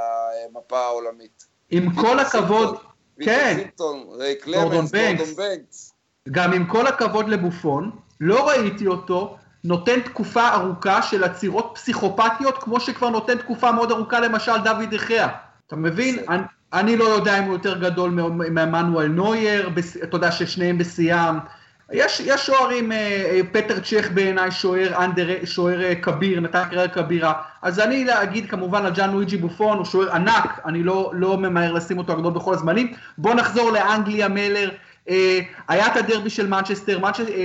המפה 0.49 0.79
העולמית. 0.79 1.45
עם 1.69 1.95
כל 1.95 2.19
הכבוד, 2.19 2.77
כן, 3.21 3.67
גורדון 4.45 4.85
בנקס, 4.85 5.93
גם 6.31 6.53
עם 6.53 6.65
כל 6.65 6.87
הכבוד 6.87 7.29
לבופון, 7.29 7.91
לא 8.21 8.47
ראיתי 8.49 8.87
אותו 8.87 9.37
נותן 9.63 10.01
תקופה 10.01 10.49
ארוכה 10.49 11.01
של 11.01 11.23
עצירות 11.23 11.71
פסיכופתיות, 11.75 12.57
כמו 12.57 12.79
שכבר 12.79 13.09
נותן 13.09 13.37
תקופה 13.37 13.71
מאוד 13.71 13.91
ארוכה 13.91 14.19
למשל 14.19 14.57
דוד 14.63 14.93
יחיא. 14.93 15.25
אתה 15.67 15.75
מבין? 15.75 16.19
אני, 16.29 16.41
אני 16.73 16.97
לא 16.97 17.03
יודע 17.03 17.39
אם 17.39 17.43
הוא 17.43 17.53
יותר 17.53 17.77
גדול 17.77 18.09
מעמנואל 18.51 19.07
נוייר, 19.07 19.69
אתה 20.03 20.15
יודע 20.15 20.31
ששניהם 20.31 20.77
בשיאם. 20.77 21.37
יש, 21.91 22.21
יש 22.25 22.45
שוערים, 22.45 22.91
אה, 22.91 22.97
אה, 22.97 23.39
פטר 23.51 23.79
צ'ך 23.79 24.11
בעיניי 24.13 24.51
שוער, 24.51 25.05
אנדר, 25.05 25.27
שוער 25.45 25.83
אה, 25.83 25.95
כביר, 25.95 26.39
נתן 26.39 26.63
קריירה 26.69 26.87
כבירה. 26.87 27.33
אז 27.61 27.79
אני 27.79 28.05
להגיד 28.05 28.49
כמובן 28.49 28.85
על 28.85 28.93
ג'אן 28.93 29.11
לואיג'י 29.11 29.37
בופון, 29.37 29.77
הוא 29.77 29.85
שוער 29.85 30.15
ענק, 30.15 30.59
אני 30.65 30.83
לא, 30.83 31.11
לא 31.13 31.37
ממהר 31.37 31.73
לשים 31.73 31.97
אותו 31.97 32.13
הגדול 32.13 32.33
בכל 32.33 32.53
הזמנים. 32.53 32.93
בוא 33.17 33.33
נחזור 33.33 33.71
לאנגליה 33.71 34.27
מלר. 34.27 34.69
היה 35.67 35.87
את 35.87 35.97
הדרבי 35.97 36.29
של 36.29 36.47
מנצ'סטר, 36.47 36.99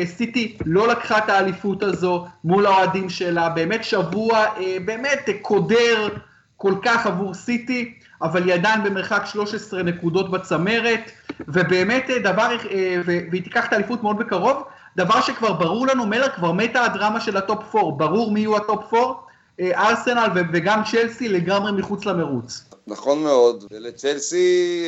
סיטי 0.05 0.59
לא 0.67 0.89
לקחה 0.89 1.19
את 1.19 1.29
האליפות 1.29 1.83
הזו 1.83 2.27
מול 2.45 2.67
האוהדים 2.67 3.11
שלה, 3.11 3.49
באמת 3.49 3.85
שבוע, 3.85 4.45
באמת 4.85 5.29
קודר 5.43 6.09
כל 6.57 6.75
כך 6.83 7.07
עבור 7.07 7.35
סיטי. 7.35 7.95
אבל 8.23 8.45
היא 8.45 8.55
עדיין 8.55 8.85
במרחק 8.85 9.23
13 9.27 9.83
נקודות 9.83 10.31
בצמרת, 10.31 11.11
ובאמת 11.49 12.11
אה, 12.11 12.19
דבר, 12.19 12.57
אה, 12.71 12.97
והיא 13.07 13.43
תיקח 13.43 13.67
את 13.69 13.73
האליפות 13.73 14.03
מאוד 14.03 14.19
בקרוב, 14.19 14.63
דבר 14.97 15.21
שכבר 15.21 15.53
ברור 15.53 15.87
לנו, 15.87 16.07
מלר 16.07 16.29
כבר 16.29 16.53
מתה 16.53 16.85
הדרמה 16.85 17.21
של 17.21 17.37
ה 17.37 17.47
top 17.47 17.77
4, 17.77 18.07
ברור 18.07 18.33
מי 18.33 18.41
יהיו 18.41 18.57
ה 18.57 18.66
top 18.66 18.95
4, 18.95 19.13
אה, 19.61 19.89
ארסנל 19.89 20.29
וגם 20.53 20.83
צ'לסי 20.91 21.29
לגמרי 21.29 21.73
מחוץ 21.73 22.05
למרוץ. 22.05 22.65
נכון 22.87 23.23
מאוד, 23.23 23.65
ולצ'לסי, 23.71 24.85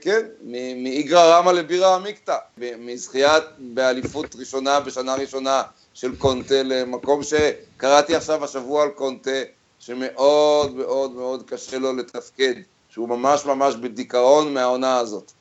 כן, 0.00 0.20
מאיגרא 0.76 1.38
רמא 1.38 1.50
לבירא 1.50 1.96
עמיקתא, 1.96 2.36
מזכיית 2.78 3.44
באליפות 3.58 4.36
ראשונה 4.38 4.80
בשנה 4.80 5.14
ראשונה 5.14 5.62
של 5.94 6.16
קונטה 6.16 6.62
למקום 6.62 7.20
שקראתי 7.22 8.16
עכשיו 8.16 8.44
השבוע 8.44 8.82
על 8.82 8.88
קונטה, 8.88 9.30
שמאוד 9.78 10.74
מאוד 10.74 11.10
מאוד 11.12 11.42
קשה 11.42 11.78
לו 11.78 11.92
לתפקד, 11.92 12.54
שהוא 12.88 13.08
ממש 13.08 13.46
ממש 13.46 13.74
בדיכאון 13.74 14.54
מהעונה 14.54 14.98
הזאת. 14.98 15.32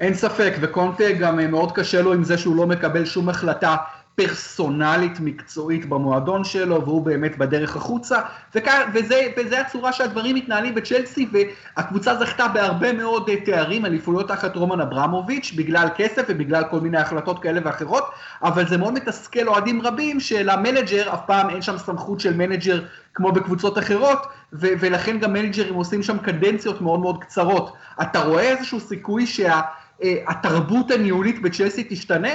אין 0.00 0.14
ספק, 0.14 0.52
וקונטה 0.60 1.12
גם 1.12 1.50
מאוד 1.50 1.72
קשה 1.72 2.02
לו 2.02 2.12
עם 2.12 2.24
זה 2.24 2.38
שהוא 2.38 2.56
לא 2.56 2.66
מקבל 2.66 3.04
שום 3.04 3.28
החלטה 3.28 3.76
פרסונלית 4.16 5.20
מקצועית 5.20 5.86
במועדון 5.88 6.44
שלו, 6.44 6.84
והוא 6.84 7.02
באמת 7.02 7.38
בדרך 7.38 7.76
החוצה, 7.76 8.20
וכאן, 8.54 8.80
וזה, 8.94 9.20
וזה 9.36 9.60
הצורה 9.60 9.92
שהדברים 9.92 10.36
מתנהלים 10.36 10.74
בצ'לסי, 10.74 11.28
והקבוצה 11.32 12.14
זכתה 12.14 12.48
בהרבה 12.48 12.92
מאוד 12.92 13.28
אה, 13.28 13.36
תארים, 13.40 13.86
אליפויות 13.86 14.28
תחת 14.28 14.56
רומן 14.56 14.80
אברמוביץ', 14.80 15.52
בגלל 15.56 15.88
כסף 15.96 16.22
ובגלל 16.28 16.64
כל 16.70 16.80
מיני 16.80 16.98
החלטות 16.98 17.42
כאלה 17.42 17.60
ואחרות, 17.64 18.04
אבל 18.42 18.68
זה 18.68 18.76
מאוד 18.76 18.94
מתסכל 18.94 19.48
אוהדים 19.48 19.82
רבים 19.82 20.20
שלמנג'ר 20.20 21.14
אף 21.14 21.20
פעם 21.26 21.50
אין 21.50 21.62
שם 21.62 21.78
סמכות 21.78 22.20
של 22.20 22.36
מנג'ר 22.36 22.80
כמו 23.14 23.32
בקבוצות 23.32 23.78
אחרות, 23.78 24.26
ו- 24.52 24.74
ולכן 24.80 25.18
גם 25.18 25.32
מנג'רים 25.32 25.74
עושים 25.74 26.02
שם 26.02 26.18
קדנציות 26.18 26.80
מאוד 26.80 27.00
מאוד 27.00 27.24
קצרות. 27.24 27.72
אתה 28.02 28.20
רואה 28.20 28.42
איזשהו 28.42 28.80
סיכוי 28.80 29.26
שהתרבות 29.26 29.85
שה- 30.02 30.94
הניהולית 30.94 31.42
בצ'לסי 31.42 31.84
תשתנה? 31.90 32.34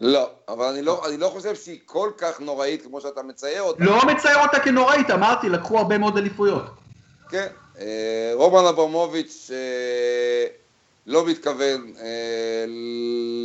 לא, 0.00 0.30
אבל 0.48 0.64
אני 0.64 0.82
לא, 0.82 1.08
אני 1.08 1.16
לא 1.16 1.28
חושב 1.28 1.54
שהיא 1.54 1.78
כל 1.86 2.10
כך 2.18 2.40
נוראית 2.40 2.82
כמו 2.82 3.00
שאתה 3.00 3.22
מצייר 3.22 3.62
אותה. 3.62 3.84
לא 3.84 4.06
מצייר 4.06 4.38
אותה 4.38 4.60
כנוראית, 4.60 5.10
אמרתי, 5.10 5.48
לקחו 5.48 5.78
הרבה 5.78 5.98
מאוד 5.98 6.16
אליפויות. 6.16 6.64
כן, 7.28 7.46
אה, 7.80 8.30
רומן 8.34 8.64
אברמוביץ' 8.68 9.50
אה, 9.52 10.46
לא 11.06 11.26
מתכוון 11.26 11.92
אה, 12.00 12.64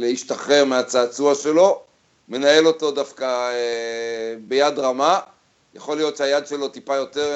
להשתחרר 0.02 0.66
מהצעצוע 0.66 1.36
שלו, 1.36 1.82
מנהל 2.30 2.68
אותו 2.68 2.92
דווקא 2.92 3.52
ביד 4.48 4.80
רמה, 4.80 5.20
יכול 5.74 5.98
להיות 5.98 6.18
שהיד 6.18 6.48
שלו 6.48 6.68
טיפה 6.68 6.96
יותר 6.96 7.36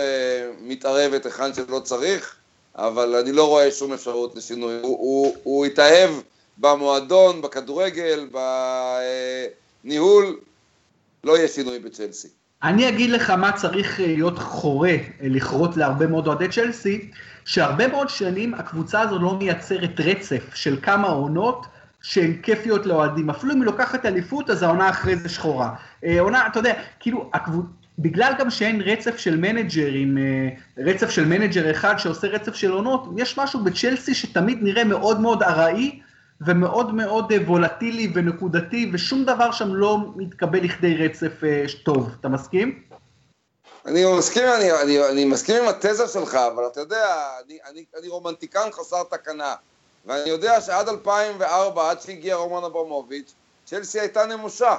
מתערבת 0.62 1.26
היכן 1.26 1.54
שלא 1.54 1.80
צריך, 1.80 2.36
אבל 2.78 3.16
אני 3.16 3.32
לא 3.32 3.48
רואה 3.48 3.72
שום 3.72 3.94
אפשרות 3.94 4.36
לשינוי. 4.36 4.74
הוא, 4.82 4.98
הוא, 5.00 5.36
הוא 5.44 5.66
התאהב 5.66 6.10
במועדון, 6.58 7.42
בכדורגל, 7.42 8.30
בניהול, 9.84 10.40
לא 11.24 11.38
יהיה 11.38 11.48
שינוי 11.48 11.80
בצ'לסי. 11.80 12.28
אני 12.64 12.90
אגיד 12.90 13.10
לך 13.10 13.30
מה 13.30 13.52
צריך 13.52 14.00
להיות 14.00 14.40
חורה, 14.40 14.96
לכרות 15.22 15.78
להרבה 15.78 16.08
מאוד 16.08 16.28
אוהדי 16.28 16.50
צ'לסי, 16.50 17.12
שהרבה 17.46 17.88
מאוד 17.88 18.10
שנים 18.10 18.54
הקבוצה 18.54 19.02
הזו 19.02 19.20
לא 19.20 19.36
מייצרת 19.36 20.00
רצף 20.00 20.56
של 20.56 20.78
כמה 20.82 21.08
עונות 21.08 21.66
שהן 22.02 22.42
כיפיות 22.44 22.86
לאוהדים. 22.86 23.30
אפילו 23.30 23.54
אם 23.54 23.58
היא 23.58 23.66
לוקחת 23.66 24.06
אליפות, 24.06 24.50
אז 24.50 24.64
העונה 24.64 24.90
אחרי 24.90 25.16
זה 25.16 25.30
שחורה. 25.30 25.70
אה, 26.04 26.20
עונה, 26.20 26.48
אתה 26.48 26.60
יודע, 26.60 26.74
כאילו, 27.00 27.30
הקבוצה... 27.34 27.68
בגלל 28.00 28.34
גם 28.40 28.50
שאין 28.50 28.82
רצף 28.82 29.18
של 29.18 29.38
מנג'רים, 29.38 30.18
אה, 30.18 30.84
רצף 30.84 31.10
של 31.10 31.26
מנג'ר 31.26 31.72
אחד 31.72 31.98
שעושה 31.98 32.28
רצף 32.28 32.56
של 32.56 32.72
עונות, 32.72 33.10
יש 33.18 33.38
משהו 33.38 33.64
בצ'לסי 33.64 34.14
שתמיד 34.14 34.60
נראה 34.62 34.84
מאוד 34.84 35.20
מאוד 35.22 35.44
ארעי 35.44 36.02
ומאוד 36.42 36.94
מאוד 36.94 37.32
אה, 37.32 37.38
וולטילי 37.38 38.12
ונקודתי, 38.16 38.92
ושום 38.94 39.26
דבר 39.26 39.52
שם 39.52 39.76
לא 39.76 39.98
מתקבל 40.16 40.64
לכדי 40.64 40.96
רצף 40.96 41.44
אה, 41.44 41.66
טוב. 41.84 42.10
אתה 42.20 42.30
מסכים? 42.30 42.82
אני 43.86 44.04
מסכים, 44.18 44.44
אני, 44.58 44.72
אני, 44.72 45.10
אני 45.10 45.26
מסכים 45.26 45.56
עם 45.64 45.68
התזה 45.68 46.08
שלך, 46.08 46.36
אבל 46.36 46.68
אתה 46.68 46.80
יודע, 46.80 47.06
אני, 47.46 47.58
אני, 47.70 47.86
אני 48.00 48.08
רומנטיקן 48.08 48.70
חסר 48.72 49.04
תקנה, 49.04 49.56
ואני 50.06 50.30
יודע 50.30 50.62
שעד 50.62 50.90
2004, 50.90 51.90
עד 51.90 52.02
שהגיע 52.02 52.36
רומן 52.36 52.64
אברמוביץ', 52.64 53.34
צ'לסי 53.66 54.00
הייתה 54.00 54.26
נמושה. 54.26 54.76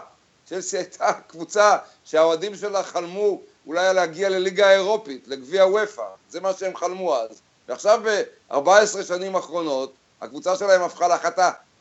צ'לסי 0.49 0.77
הייתה 0.77 1.13
קבוצה 1.27 1.77
שהאוהדים 2.05 2.57
שלה 2.57 2.83
חלמו 2.83 3.41
אולי 3.67 3.95
להגיע 3.95 4.29
לליגה 4.29 4.69
האירופית, 4.69 5.29
לגביע 5.29 5.67
וופא, 5.67 6.07
זה 6.31 6.41
מה 6.41 6.53
שהם 6.53 6.77
חלמו 6.77 7.17
אז. 7.17 7.41
ועכשיו 7.69 8.01
ב-14 8.05 9.03
שנים 9.07 9.37
האחרונות, 9.37 9.93
הקבוצה 10.21 10.57
שלהם 10.57 10.83
הפכה 10.83 11.09
לאחת 11.09 11.39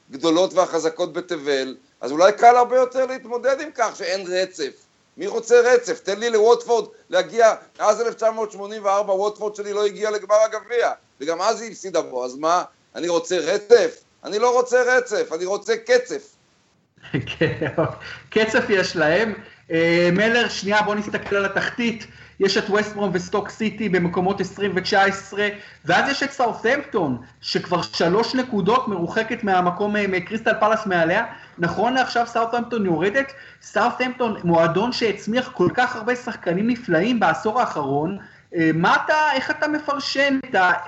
הגדולות 0.10 0.54
והחזקות 0.54 1.14
בתבל, 1.14 1.76
אז 2.02 2.12
אולי 2.12 2.32
קל 2.32 2.56
הרבה 2.56 2.76
יותר 2.76 3.06
להתמודד 3.06 3.62
עם 3.62 3.70
כך 3.76 3.96
שאין 3.96 4.28
רצף. 4.28 4.86
מי 5.18 5.28
רוצה 5.28 5.62
רצף? 5.62 6.00
תן 6.00 6.20
לי 6.20 6.30
לווטפורד 6.30 6.90
להגיע, 7.10 7.54
מאז 7.80 8.02
1984 8.02 9.14
ווטפורד 9.14 9.56
שלי 9.56 9.74
לא 9.74 9.86
הגיע 9.86 10.12
לגמר 10.12 10.36
הגביע, 10.36 10.92
וגם 11.22 11.42
אז 11.42 11.62
היא 11.62 11.72
הפסידה 11.72 12.02
בו, 12.02 12.26
אז 12.26 12.36
מה? 12.36 12.64
אני 12.96 13.08
רוצה 13.08 13.38
רצף? 13.38 14.04
אני 14.24 14.40
לא 14.40 14.54
רוצה 14.54 14.98
רצף, 14.98 15.30
אני 15.32 15.46
רוצה 15.46 15.78
קצף. 15.78 16.35
כן, 17.38 17.68
קצף 18.30 18.66
יש 18.70 18.96
להם. 18.96 19.34
אה, 19.72 20.10
מלר, 20.14 20.48
שנייה, 20.50 20.82
בוא 20.82 20.96
נסתכל 20.96 21.36
על 21.36 21.46
התחתית. 21.46 22.08
יש 22.40 22.58
את 22.58 22.70
ווסטברום 22.70 23.10
וסטוק 23.14 23.50
סיטי 23.50 23.90
במקומות 23.90 24.42
20 24.42 24.72
ו-19, 24.76 25.38
ואז 25.86 26.10
יש 26.10 26.24
את 26.24 26.32
סאות'מפטון, 26.32 27.18
שכבר 27.42 27.82
שלוש 27.82 28.36
נקודות 28.36 28.88
מרוחקת 28.88 29.44
מהמקום, 29.44 29.96
אה, 29.96 30.08
מקריסטל 30.08 30.54
פלאס 30.60 30.86
מעליה. 30.86 31.26
נכון 31.58 31.94
לעכשיו 31.94 32.28
סאות'מפטון 32.28 32.86
יורדת, 32.86 33.32
סאות'מפטון 33.62 34.36
מועדון 34.44 34.92
שהצמיח 34.92 35.52
כל 35.54 35.70
כך 35.74 35.96
הרבה 35.96 36.16
שחקנים 36.16 36.68
נפלאים 36.68 37.20
בעשור 37.20 37.60
האחרון. 37.60 38.18
אה, 38.56 38.72
מה 38.74 38.96
אתה, 39.06 39.32
איך 39.34 39.52
אתה 39.52 39.68
מפרשן 39.68 40.40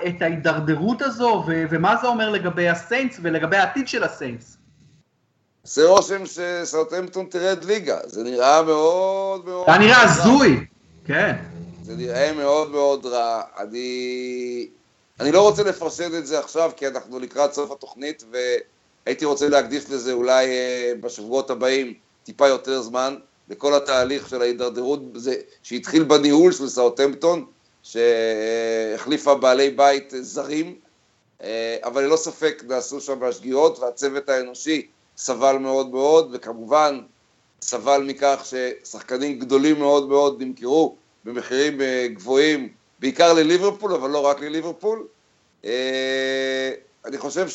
את, 0.06 0.22
ההידרדרות 0.22 1.02
הזו, 1.02 1.44
ומה 1.70 1.96
זה 1.96 2.06
אומר 2.06 2.30
לגבי 2.30 2.68
הסיינטס 2.68 3.20
ולגבי 3.22 3.56
העתיד 3.56 3.88
של 3.88 4.04
הסיינטס? 4.04 4.57
עושה 5.68 5.86
רושם 5.86 6.22
שסאוטהמפטון 6.26 7.26
תרד 7.30 7.64
ליגה, 7.64 7.98
זה 8.06 8.22
נראה 8.22 8.62
מאוד 8.62 9.44
מאוד... 9.44 9.66
זה 9.72 9.78
נראה 9.78 10.02
הזוי, 10.02 10.64
כן. 11.06 11.36
זה 11.82 11.96
נראה 11.96 12.32
מאוד 12.32 12.70
מאוד 12.70 13.06
רע. 13.06 13.42
אני... 13.58 14.68
אני 15.20 15.32
לא 15.32 15.42
רוצה 15.42 15.62
לפרשן 15.62 16.14
את 16.18 16.26
זה 16.26 16.38
עכשיו, 16.38 16.70
כי 16.76 16.86
אנחנו 16.86 17.18
לקראת 17.18 17.52
סוף 17.52 17.70
התוכנית, 17.70 18.24
והייתי 18.30 19.24
רוצה 19.24 19.48
להקדיש 19.48 19.90
לזה 19.90 20.12
אולי 20.12 20.46
אה, 20.46 20.92
בשבועות 21.00 21.50
הבאים 21.50 21.94
טיפה 22.24 22.48
יותר 22.48 22.82
זמן, 22.82 23.16
לכל 23.48 23.74
התהליך 23.74 24.28
של 24.28 24.42
ההידרדרות 24.42 25.00
שהתחיל 25.62 26.02
בניהול 26.02 26.52
של 26.52 26.68
סאוטהמפטון, 26.68 27.44
שהחליפה 27.82 29.34
בעלי 29.34 29.70
בית 29.70 30.14
זרים, 30.20 30.74
אה, 31.42 31.76
אבל 31.84 32.04
ללא 32.04 32.16
ספק 32.16 32.62
נעשו 32.68 33.00
שם 33.00 33.22
השגיאות, 33.22 33.78
והצוות 33.78 34.28
האנושי 34.28 34.86
סבל 35.18 35.58
מאוד 35.58 35.90
מאוד, 35.90 36.30
וכמובן 36.32 37.00
סבל 37.62 38.02
מכך 38.06 38.44
ששחקנים 38.44 39.38
גדולים 39.38 39.78
מאוד 39.78 40.08
מאוד 40.08 40.42
נמכרו 40.42 40.96
במחירים 41.24 41.80
אה, 41.80 42.06
גבוהים, 42.08 42.68
בעיקר 43.00 43.32
לליברפול, 43.32 43.94
אבל 43.94 44.10
לא 44.10 44.26
רק 44.26 44.40
לליברפול. 44.40 45.06
אה, 45.64 46.70
אני 47.04 47.18
חושב 47.18 47.46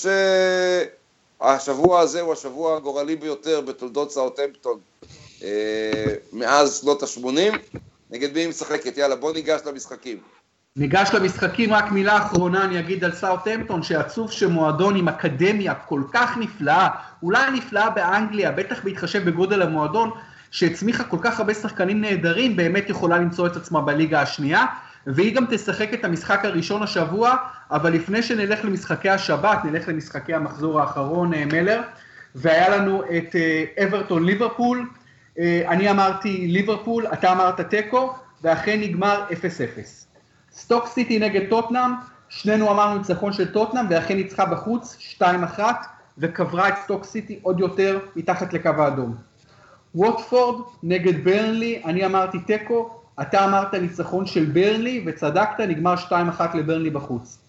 שהשבוע 1.39 1.99
הזה 1.99 2.21
הוא 2.21 2.33
השבוע 2.33 2.77
הגורלי 2.77 3.15
ביותר 3.15 3.61
בתולדות 3.61 4.11
סאוטהמפטון 4.11 4.79
אה, 5.43 6.15
מאז 6.33 6.79
שנות 6.81 7.03
ה-80. 7.03 7.57
נגד 8.09 8.33
מי 8.33 8.39
היא 8.39 8.49
משחקת? 8.49 8.97
יאללה, 8.97 9.15
בוא 9.15 9.33
ניגש 9.33 9.61
למשחקים. 9.65 10.21
ניגש 10.77 11.09
למשחקים, 11.13 11.73
רק 11.73 11.91
מילה 11.91 12.17
אחרונה 12.17 12.65
אני 12.65 12.79
אגיד 12.79 13.03
על 13.03 13.11
סאוטהמפטון, 13.11 13.83
שעצוב 13.83 14.31
שמועדון 14.31 14.95
עם 14.95 15.07
אקדמיה 15.07 15.75
כל 15.75 16.01
כך 16.13 16.37
נפלאה, 16.37 16.89
אולי 17.23 17.51
נפלאה 17.51 17.89
באנגליה, 17.89 18.51
בטח 18.51 18.83
בהתחשב 18.83 19.25
בגודל 19.25 19.61
המועדון, 19.61 20.11
שהצמיחה 20.51 21.03
כל 21.03 21.17
כך 21.21 21.39
הרבה 21.39 21.53
שחקנים 21.53 22.01
נהדרים, 22.01 22.55
באמת 22.55 22.89
יכולה 22.89 23.17
למצוא 23.17 23.47
את 23.47 23.55
עצמה 23.55 23.81
בליגה 23.81 24.21
השנייה, 24.21 24.65
והיא 25.07 25.35
גם 25.35 25.45
תשחק 25.49 25.93
את 25.93 26.05
המשחק 26.05 26.45
הראשון 26.45 26.83
השבוע, 26.83 27.35
אבל 27.71 27.93
לפני 27.93 28.23
שנלך 28.23 28.65
למשחקי 28.65 29.09
השבת, 29.09 29.65
נלך 29.65 29.87
למשחקי 29.87 30.33
המחזור 30.33 30.81
האחרון, 30.81 31.33
אה, 31.33 31.45
מלר, 31.45 31.81
והיה 32.35 32.77
לנו 32.77 33.03
את 33.03 33.35
אה, 33.35 33.83
אברטון 33.83 34.25
ליברפול, 34.25 34.89
אה, 35.39 35.63
אני 35.67 35.91
אמרתי 35.91 36.47
ליברפול, 36.47 37.07
אתה 37.07 37.31
אמרת 37.31 37.61
תיקו, 37.61 38.13
ואכן 38.43 38.79
נגמר 38.79 39.25
0-0. 39.31 40.02
סטוק 40.55 40.87
סיטי 40.87 41.19
נגד 41.19 41.49
טוטנאם, 41.49 41.91
שנינו 42.29 42.71
אמרנו 42.71 42.97
ניצחון 42.97 43.33
של 43.33 43.51
טוטנאם, 43.51 43.85
ואכן 43.89 44.15
ניצחה 44.17 44.45
בחוץ, 44.45 44.97
2-1, 45.19 45.59
וקברה 46.17 46.69
את 46.69 46.73
סטוק 46.83 47.03
סיטי 47.03 47.39
עוד 47.41 47.59
יותר 47.59 47.99
מתחת 48.15 48.53
לקו 48.53 48.69
האדום. 48.69 49.15
ווטפורד 49.95 50.65
נגד 50.83 51.23
ברנלי, 51.23 51.81
אני 51.85 52.05
אמרתי 52.05 52.39
תיקו, 52.39 52.89
אתה 53.21 53.45
אמרת 53.45 53.73
ניצחון 53.73 54.25
של 54.25 54.45
ברנלי, 54.45 55.03
וצדקת, 55.05 55.59
נגמר 55.59 55.95
2-1 56.09 56.11
לברנלי 56.53 56.89
בחוץ. 56.89 57.39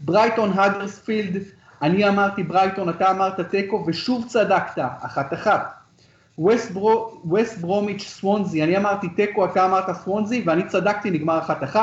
ברייטון 0.00 0.52
האדרספילד, 0.54 1.42
אני 1.82 2.08
אמרתי 2.08 2.42
ברייטון, 2.42 2.88
אתה 2.88 3.10
אמרת 3.10 3.40
תיקו, 3.40 3.84
ושוב 3.86 4.24
צדקת, 4.28 4.82
1-1. 5.02 5.46
ווסט 6.38 7.58
ברומיץ' 7.60 8.02
סוונזי, 8.02 8.62
אני 8.62 8.76
אמרתי 8.76 9.08
תיקו, 9.08 9.44
אתה 9.44 9.64
אמרת 9.64 9.96
סוונזי, 9.96 10.42
ואני 10.46 10.66
צדקתי, 10.66 11.10
נגמר 11.10 11.40
1-1. 11.74 11.76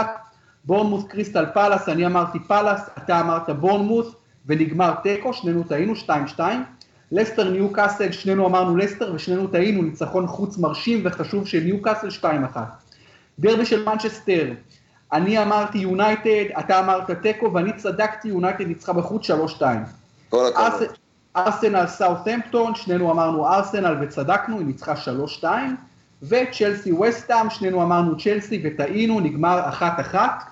בורנמוס 0.66 1.04
קריסטל 1.04 1.46
פלאס, 1.54 1.90
אני 1.90 2.06
אמרתי 2.06 2.40
פלאס, 2.40 2.90
אתה 2.98 3.20
אמרת 3.20 3.50
בורנמוס, 3.50 4.16
ונגמר 4.46 4.94
תיקו, 5.04 5.34
שנינו 5.34 5.64
טעינו, 5.64 5.94
2-2. 6.38 6.40
לסטר 7.12 7.50
ניו 7.50 7.74
קאסל, 7.74 8.12
שנינו 8.12 8.48
אמרנו 8.48 8.78
לסטר 8.78 9.12
ושנינו 9.16 9.48
טעינו, 9.48 9.82
ניצחון 9.82 10.28
חוץ 10.28 10.58
מרשים 10.58 11.02
וחשוב 11.04 11.48
של 11.48 11.60
ניו 11.60 11.82
קאסל 11.82 12.08
2-1. 12.54 12.58
דרבי 13.40 13.66
של 13.66 13.86
מנצ'סטר, 13.86 14.52
אני 15.14 15.44
אמרתי 15.44 15.78
יונייטד, 15.78 16.46
אתה 16.60 16.80
אמרת 16.80 17.12
תיקו, 17.12 17.54
ואני 17.54 17.74
צדקתי, 17.74 18.28
יונייטד 18.28 18.68
ניצחה 18.68 18.94
בחוץ 18.94 19.30
3-2. 19.30 19.62
כל 20.30 20.46
הכבוד. 20.48 20.88
ארסנל 21.36 21.88
סאות'מפטון, 21.88 22.76
שנינו 22.76 23.12
אמרנו 23.12 23.48
ארסנל 23.48 23.96
וצדקנו, 24.02 24.58
היא 24.58 24.66
ניצחה 24.66 24.94
3-2. 25.42 25.46
וצ'לסי 26.24 26.92
וסטאם, 26.92 27.50
שנינו 27.50 27.84
אמרנו 27.84 28.18
צ'לסי 28.18 28.62
וטעינו, 28.64 29.20
נגמר 29.20 29.70
אחת 29.70 30.00
אחת. 30.00 30.51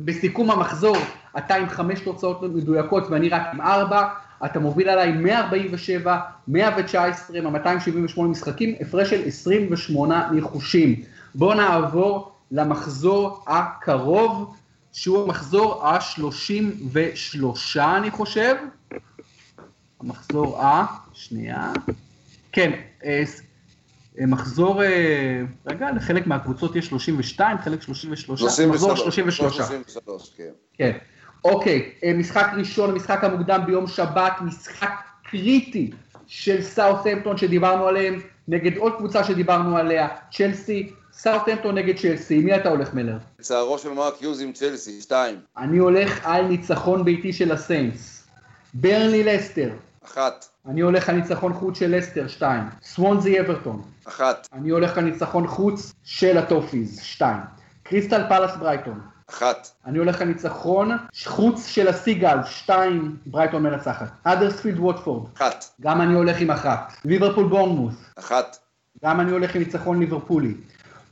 בסיכום 0.00 0.50
המחזור, 0.50 0.96
אתה 1.38 1.54
עם 1.54 1.68
חמש 1.68 2.00
תוצאות 2.00 2.42
מדויקות 2.42 3.04
ואני 3.10 3.28
רק 3.28 3.42
עם 3.52 3.60
ארבע, 3.60 4.08
אתה 4.44 4.58
מוביל 4.58 4.88
עליי 4.88 5.12
147, 5.12 6.18
119 6.48 7.40
מה-278 7.40 8.20
משחקים, 8.22 8.74
הפרש 8.80 9.10
של 9.10 9.26
28 9.26 10.28
ניחושים. 10.32 11.02
בואו 11.34 11.54
נעבור 11.54 12.32
למחזור 12.50 13.44
הקרוב, 13.46 14.54
שהוא 14.92 15.24
המחזור 15.24 15.86
ה-33 15.86 17.80
אני 17.80 18.10
חושב. 18.10 18.54
המחזור 20.00 20.62
ה... 20.62 20.86
שנייה. 21.12 21.72
כן, 22.52 22.72
אה, 23.04 23.22
מחזור, 24.18 24.82
רגע, 25.66 25.90
לחלק 25.90 26.26
מהקבוצות 26.26 26.76
יש 26.76 26.86
32, 26.86 27.58
חלק 27.58 27.82
33, 27.82 28.22
33, 28.22 28.60
מחזור 28.68 28.96
33. 28.96 29.56
33, 29.56 30.32
כן. 30.36 30.50
כן. 30.74 30.92
אוקיי, 31.44 31.92
משחק 32.14 32.46
ראשון, 32.56 32.94
משחק 32.94 33.24
המוקדם 33.24 33.62
ביום 33.66 33.86
שבת, 33.86 34.32
משחק 34.40 34.92
קריטי 35.30 35.90
של 36.26 36.62
סאות'המפטון 36.62 37.36
שדיברנו 37.36 37.86
עליהם, 37.86 38.20
נגד 38.48 38.76
עוד 38.76 38.92
קבוצה 38.98 39.24
שדיברנו 39.24 39.76
עליה, 39.76 40.08
צ'לסי, 40.32 40.92
סאות'המפטון 41.12 41.74
נגד 41.74 41.96
צ'לסי, 41.96 42.38
מי 42.38 42.56
אתה 42.56 42.68
הולך 42.68 42.94
מלר? 42.94 43.16
צערו 43.40 43.78
של 43.78 43.90
מרק 43.92 44.22
יוז 44.22 44.40
עם 44.40 44.52
צ'לסי, 44.52 45.00
שתיים. 45.00 45.36
אני 45.56 45.78
הולך 45.78 46.20
על 46.22 46.46
ניצחון 46.46 47.04
ביתי 47.04 47.32
של 47.32 47.52
הסיינטס. 47.52 48.26
ברנלי 48.74 49.24
לסטר. 49.24 49.70
אחת. 50.04 50.48
אני 50.66 50.80
הולך 50.80 51.08
על 51.08 51.14
ניצחון 51.16 51.52
חוץ 51.52 51.78
של 51.78 51.96
לסטר, 51.96 52.28
שתיים. 52.28 52.62
סוונזי 52.82 53.40
אברטון. 53.40 53.82
אחת. 54.08 54.48
אני 54.52 54.70
הולך 54.70 54.98
על 54.98 55.04
ניצחון 55.04 55.46
חוץ 55.46 55.92
של 56.04 56.38
הטופיז, 56.38 57.00
שתיים. 57.02 57.40
קריסטל 57.82 58.28
פלאס 58.28 58.56
ברייטון. 58.56 59.00
אחת. 59.30 59.68
אני 59.86 59.98
הולך 59.98 60.20
על 60.20 60.28
ניצחון 60.28 60.90
חוץ 61.24 61.66
של 61.66 61.88
הסיגלס, 61.88 62.38
שתיים, 62.46 63.16
ברייטון 63.26 63.62
מנצחת. 63.62 64.08
האדרספילד 64.24 64.78
ווטפורד. 64.78 65.26
אחת. 65.36 65.64
גם 65.80 66.00
אני 66.00 66.14
הולך 66.14 66.40
עם 66.40 66.50
אחת. 66.50 66.92
ליברפול 67.04 67.48
בורנמוס. 67.48 67.94
אחת. 68.18 68.56
גם 69.04 69.20
אני 69.20 69.32
הולך 69.32 69.54
עם 69.54 69.62
ניצחון 69.62 70.00
ליברפולי. 70.00 70.54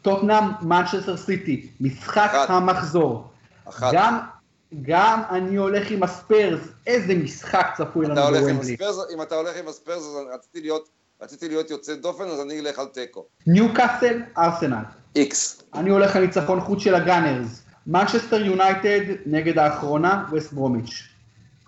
טוטנאם, 0.03 0.45
מנצ'סטר 0.62 1.16
סיטי, 1.16 1.70
משחק 1.80 2.30
אחת. 2.34 2.51
המחזור. 2.51 3.30
אחת. 3.68 3.93
גם, 3.95 4.18
גם 4.82 5.22
אני 5.30 5.56
הולך 5.56 5.90
עם 5.90 6.02
הספרס, 6.02 6.60
איזה 6.86 7.14
משחק 7.14 7.66
צפוי 7.76 8.06
לנו 8.06 8.14
בוומבלי. 8.14 8.76
אם 9.14 9.22
אתה 9.22 9.34
הולך 9.34 9.56
עם 9.56 9.68
הספרס, 9.68 10.02
אז 10.02 10.16
רציתי 10.34 10.60
להיות, 10.60 10.88
רציתי 11.22 11.48
להיות 11.48 11.70
יוצא 11.70 11.94
דופן, 11.94 12.24
אז 12.24 12.40
אני 12.40 12.60
אלך 12.60 12.78
על 12.78 12.86
תיקו. 12.86 13.24
ניוקאסל, 13.46 14.22
ארסנל. 14.38 14.82
איקס. 15.16 15.62
אני 15.74 15.90
הולך 15.90 16.16
על 16.16 16.22
ניצחון 16.22 16.60
חוץ 16.60 16.82
של 16.82 16.94
הגאנרס. 16.94 17.62
מנצ'סטר 17.86 18.44
יונייטד 18.44 19.00
נגד 19.26 19.58
האחרונה, 19.58 20.24
ווסט 20.30 20.52
ברומיץ'. 20.52 21.02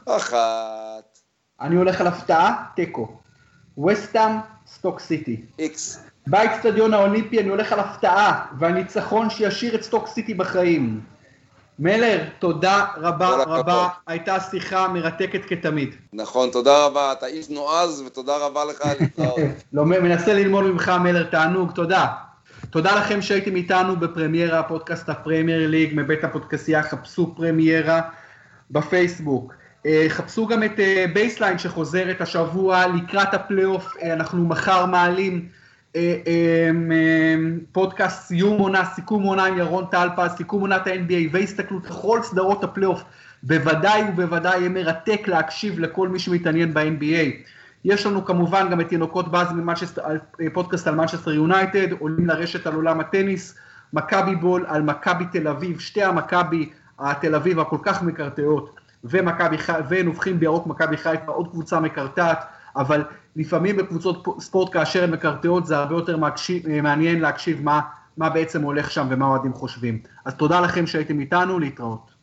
אחת. 0.07 1.19
אני 1.61 1.77
הולך 1.77 2.01
על 2.01 2.07
הפתעה, 2.07 2.65
תיקו. 2.77 3.19
ווסטהאם, 3.87 4.31
סטוק 4.67 5.01
סיטי. 5.01 5.45
איקס. 5.59 6.01
באצטדיון 6.27 6.95
האולימפי 6.95 7.41
אני 7.41 7.49
הולך 7.49 7.73
על 7.73 7.81
הפתעה, 7.81 8.47
והניצחון 8.59 9.31
שישאיר 9.31 9.75
את 9.75 9.83
סטוק 9.83 10.09
סיטי 10.09 10.35
בחיים. 10.35 11.01
מלר, 11.79 12.25
תודה 12.39 12.85
רבה 12.97 13.27
כל 13.27 13.41
הכבוד. 13.41 13.59
רבה, 13.59 13.89
הייתה 14.07 14.41
שיחה 14.41 14.89
מרתקת 14.89 15.45
כתמיד. 15.45 15.95
נכון, 16.13 16.51
תודה 16.51 16.87
רבה, 16.87 17.13
אתה 17.13 17.27
איש 17.27 17.51
נועז, 17.51 18.03
ותודה 18.07 18.37
רבה 18.37 18.65
לך 18.65 18.81
על 18.81 18.97
להתראות. 19.01 19.39
לא, 19.73 19.85
מנסה 19.85 20.35
ללמוד 20.35 20.65
ממך, 20.65 20.93
מלר, 21.01 21.25
תענוג, 21.25 21.73
תודה. 21.73 22.07
תודה 22.71 22.97
לכם 22.97 23.23
שהייתם 23.23 23.57
איתנו 23.57 23.97
בפרמיירה, 23.97 24.63
פודקאסט 24.63 25.09
הפרמייר 25.09 25.69
ליג, 25.69 25.91
מבית 25.95 26.25
הפודקסייה, 26.25 26.83
חפשו 26.83 27.35
פרמיירה 27.37 28.01
בפייסבוק. 28.71 29.53
אה, 29.87 30.07
חפשו 30.09 30.47
גם 30.47 30.63
את 30.63 30.81
אה, 30.81 31.05
בייסליין 31.15 31.59
שחוזרת 31.59 32.21
השבוע 32.21 32.87
לקראת 32.87 33.35
הפלייאוף, 33.35 33.97
אה, 34.03 34.13
אנחנו 34.13 34.45
מחר 34.45 34.87
מעלים 34.87 35.49
פודקאסט 37.73 38.27
סיום 38.27 38.61
עונה, 38.61 38.85
סיכום 38.85 39.23
עונה 39.23 39.45
עם 39.45 39.59
ירון 39.59 39.85
טלפז, 39.91 40.31
סיכום 40.37 40.61
עונת 40.61 40.87
ה-NBA 40.87 41.29
והסתכלות 41.33 41.91
לכל 41.91 42.23
סדרות 42.23 42.65
הפלייאוף, 42.65 43.03
בוודאי 43.43 44.03
ובוודאי 44.09 44.59
יהיה 44.59 44.69
מרתק 44.69 45.29
להקשיב 45.29 45.79
לכל 45.79 46.09
מי 46.09 46.19
שמתעניין 46.19 46.75
ב-NBA. 46.75 47.51
יש 47.85 48.07
לנו 48.07 48.25
כמובן 48.25 48.71
גם 48.71 48.81
את 48.81 48.93
ינוקות 48.93 49.31
באז 49.31 49.49
מפודקאסט 50.41 50.87
על 50.87 50.95
מנצ'סטר 50.95 51.33
יונייטד, 51.33 51.93
עולים 51.93 52.27
לרשת 52.27 52.67
על 52.67 52.75
עולם 52.75 53.01
הטניס, 53.01 53.59
מכבי 53.93 54.37
בול 54.37 54.65
על 54.69 54.83
מכבי 54.83 55.25
תל 55.33 55.49
אביב, 55.49 55.79
שתי 55.79 56.03
המכבי 56.03 56.71
התל 56.99 57.35
אביב 57.35 57.61
הכל 57.61 57.79
כך 57.83 58.03
מקרטעות. 58.03 58.77
ונובחים 59.89 60.41
בירוק 60.41 60.67
מכבי 60.67 60.97
חיפה, 60.97 61.33
עוד 61.33 61.49
קבוצה 61.51 61.81
מקרטעת, 61.81 62.45
אבל 62.77 63.05
לפעמים 63.37 63.77
בקבוצות 63.77 64.27
ספורט 64.41 64.73
כאשר 64.73 65.05
הן 65.05 65.11
מקרטעות 65.11 65.67
זה 65.67 65.79
הרבה 65.79 65.95
יותר 65.95 66.17
מקשיב, 66.17 66.81
מעניין 66.83 67.21
להקשיב 67.21 67.63
מה, 67.63 67.81
מה 68.17 68.31
בעצם 68.31 68.63
הולך 68.63 68.91
שם 68.91 69.07
ומה 69.11 69.25
האוהדים 69.25 69.53
חושבים. 69.53 69.99
אז 70.25 70.35
תודה 70.35 70.61
לכם 70.61 70.87
שהייתם 70.87 71.21
איתנו, 71.21 71.59
להתראות. 71.59 72.14